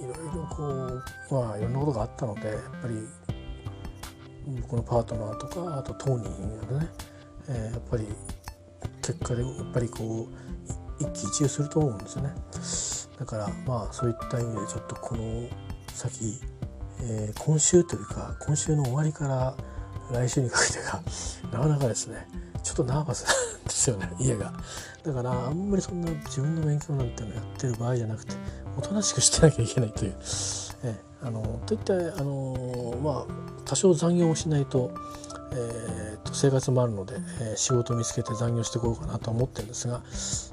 [0.00, 2.94] いろいろこうまあいろんなことがあったのでやっぱり
[4.62, 6.24] 僕のパートナーとかあと当人
[6.72, 6.88] がね、
[7.48, 8.06] えー、やっぱり
[9.02, 12.34] 結果でやっぱりこう一喜一憂すると思うんですよね。
[13.18, 15.48] だからまあそういった意味でちょっとこの
[15.92, 16.40] 先、
[17.02, 19.54] えー、今週というか今週の終わりから
[20.10, 21.02] 来週にかけてが
[21.52, 22.26] なかなかですね。
[22.62, 24.52] ちょっとナーバスなんですよね 家が。
[25.02, 28.34] だからあんまりそんな自分の勉強なんてのやってる場合じゃなくて
[28.76, 30.14] おとなしくしてなきゃいけないという、
[30.84, 34.90] えあのといったあのまあ多少残業をしないと,、
[35.52, 40.02] えー、と生活もあるので、えー、仕事を見つけて残業していこうかなと思ってるんですが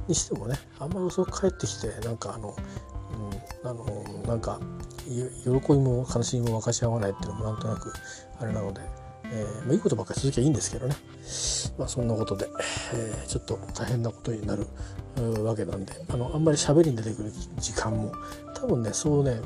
[0.07, 2.55] にしてもねあんまり遅く帰ってきてなんかあの、
[3.63, 3.85] うん、あの
[4.27, 4.59] なんか
[5.07, 7.93] 喜びも悲しみも分かち合わないっていうのもなんとなく
[8.39, 8.81] あれなので、
[9.31, 10.95] えーまあ、いいことばっかり続きゃいいんですけどね、
[11.77, 12.47] まあ、そんなことで、
[12.93, 14.67] えー、ちょっと大変なことになる
[15.43, 18.13] わけなんであのあんまり喋りに出てくる時間も
[18.55, 19.41] 多分ねそうね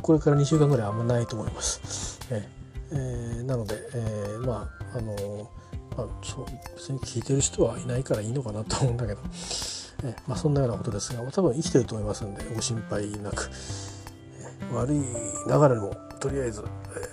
[0.00, 2.18] これから2週間ぐらいあんまないと思います。
[2.30, 5.50] えー、なので、えー、まああの
[5.96, 9.20] まあ、そう別に聞いてる人はいないからいいのかなと思うんだけど、
[10.04, 13.50] え、まあ、そんなようなことですが多分生きてると思いますんでご心配なく、
[14.70, 15.00] え、悪い
[15.46, 16.64] ながらもとりあえず、
[16.96, 17.11] え、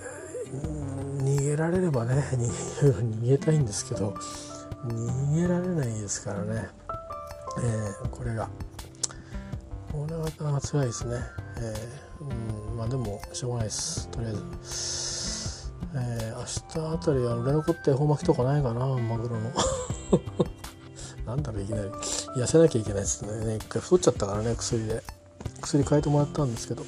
[1.50, 2.24] げられればね
[2.82, 4.14] 逃げたいんですけど
[4.86, 6.70] 逃げられないですからね、
[7.62, 8.50] えー、これが。
[9.92, 11.16] これはなかなか辛いですね。
[11.58, 14.08] えー、うんまあでもしょうがないです。
[14.10, 14.40] とりあえず、
[15.96, 19.52] えー、明日あたりは売れ残って恵方巻きとかないかなマグロの。
[21.26, 21.90] なんだろういきなり。
[21.90, 23.56] 痩せなきゃいけないですね。
[23.56, 25.04] 一回太っちゃったからね薬で。
[25.62, 26.84] 薬変えてもらったんですけど。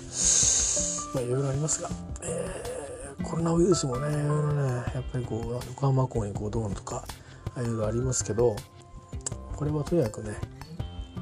[1.16, 1.89] まあいろいろありますが、
[2.22, 2.70] えー、
[3.24, 4.61] コロナウイルスもねいろいろね
[4.93, 7.03] やっぱりこう横浜港にこうどうのとか
[7.57, 8.55] いろいろありますけど
[9.55, 10.36] これはとにかくね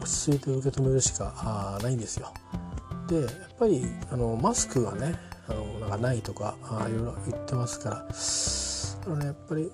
[0.02, 2.34] 落ち着いて受け止めるしかないんですよ。
[3.08, 5.16] でやっぱりあのマスクがね
[5.48, 6.56] あのなんかないとか
[6.88, 8.08] いろいろ言ってますから
[9.06, 9.72] あの、ね、やっぱり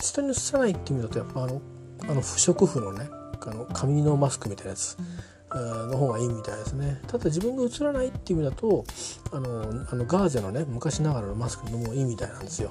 [0.00, 1.60] 下に移さないっていう意味だとやっぱあの
[2.08, 3.08] あの不織布のね
[3.42, 4.96] あの紙のマスクみたいなやつ、
[5.58, 7.00] の方がいいみたいですね。
[7.06, 8.84] ただ自分が映らないっていう意味だと
[9.32, 12.70] あのあのガーゼのね昔ながらのマスクのもいいみたいなんですよ。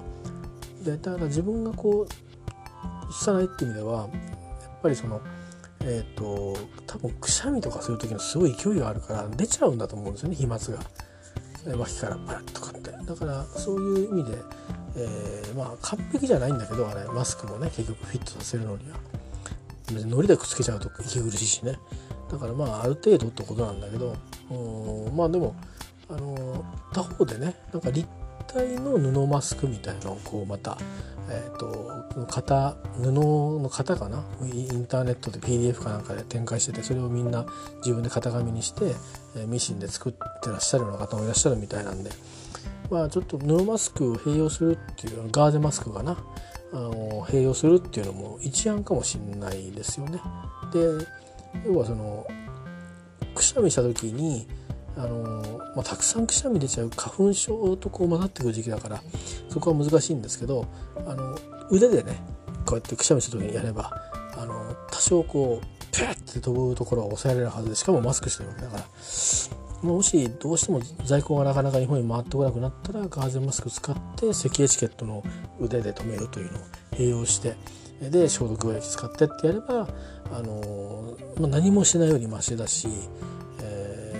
[0.83, 4.09] でだから自分がこう映さないっていう意味ではやっ
[4.81, 5.21] ぱりその
[5.81, 6.57] えっ、ー、と
[6.87, 11.77] 多分くしゃみとかする時のすごい勢いがあるから出ちゃうんだと思うんですよね飛沫が。
[11.77, 12.91] 脇からパラッとかって。
[12.91, 14.37] だからそういう意味で、
[14.95, 18.97] えー、まあ完璧じゃないんだけどあれマスクもね結局フィットさせるのには。
[19.91, 21.77] 別にのりでくっつけちゃうと息苦しいしね。
[22.31, 24.15] だからまあある程度ってことなんだけど
[25.15, 25.55] まあでも
[26.09, 26.63] あの
[26.93, 28.07] 他方でねなんか立
[28.47, 30.77] 体の布マスクみたいなのをこうまた
[31.31, 34.23] えーと、型布の型かな？
[34.51, 37.45] インターネットで PDF かなんかで展開しててそれをみんな
[37.85, 38.95] 自分で型紙にして、
[39.35, 42.09] えー、ミシンで作ってらっしゃるような方もいらっしゃるみたいなんで。
[42.89, 46.17] まあちょっと布マスクを併用するっていうガーゼマスクかな？
[46.73, 50.19] あの併用するっていうのも一案かもしれないですよね。
[50.73, 51.05] で
[51.65, 52.27] 要はその
[53.35, 54.47] くしゃみした時に
[54.97, 59.01] あのまあ、たくさんくしゃみ出ちゃう花粉症とこう混ざってくる時期だから
[59.47, 60.65] そこは難しいんですけど
[61.07, 61.37] あの
[61.69, 62.21] 腕でね
[62.65, 63.93] こうやってくしゃみした時にやれば
[64.35, 68.83] あの多少こうペッて飛ぶところは抑えられるはずでしかもマスクしてるわけだから
[69.81, 75.23] もしどうしても在庫がなかなか日本に回ってこなくなったらガーゼマスク使って咳エチケットの
[75.61, 77.55] 腕で止めるというのを併用して
[77.99, 79.87] で消毒液使ってってやれば
[80.31, 82.87] あの、まあ、何もしないよりマシだし
[83.61, 84.15] え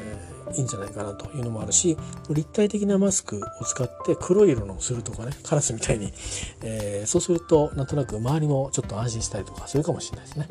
[0.55, 1.97] いいんじゃないかなというのもあるし
[2.29, 6.11] 立体的なマスクを使って黒い色のをするとかねカラスみたいに、
[6.61, 10.47] えー、そうするとなんとなく周りもちょっと安心したりとかするかもしれないですね。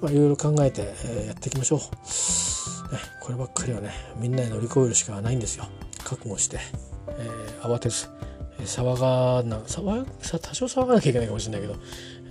[0.00, 3.00] まあ、いろいろ考えて、えー、やっていきましょう、ね。
[3.20, 5.66] こればっかりはねみんなで乗り越えるしかないんですよ。
[6.04, 6.58] 覚悟して、
[7.08, 8.08] えー、慌てず、
[8.58, 10.04] え騒がな騒
[10.38, 11.76] 多少騒がなきゃいけないかもしれないけど、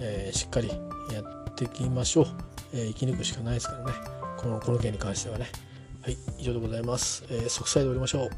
[0.02, 2.26] えー、しっかりやっていきましょう、
[2.74, 3.93] えー、生き抜くしかないですからね。
[4.38, 5.49] このこの件に関してはね。
[6.02, 8.30] はい以上でございます、えー、即歳でおりましょう。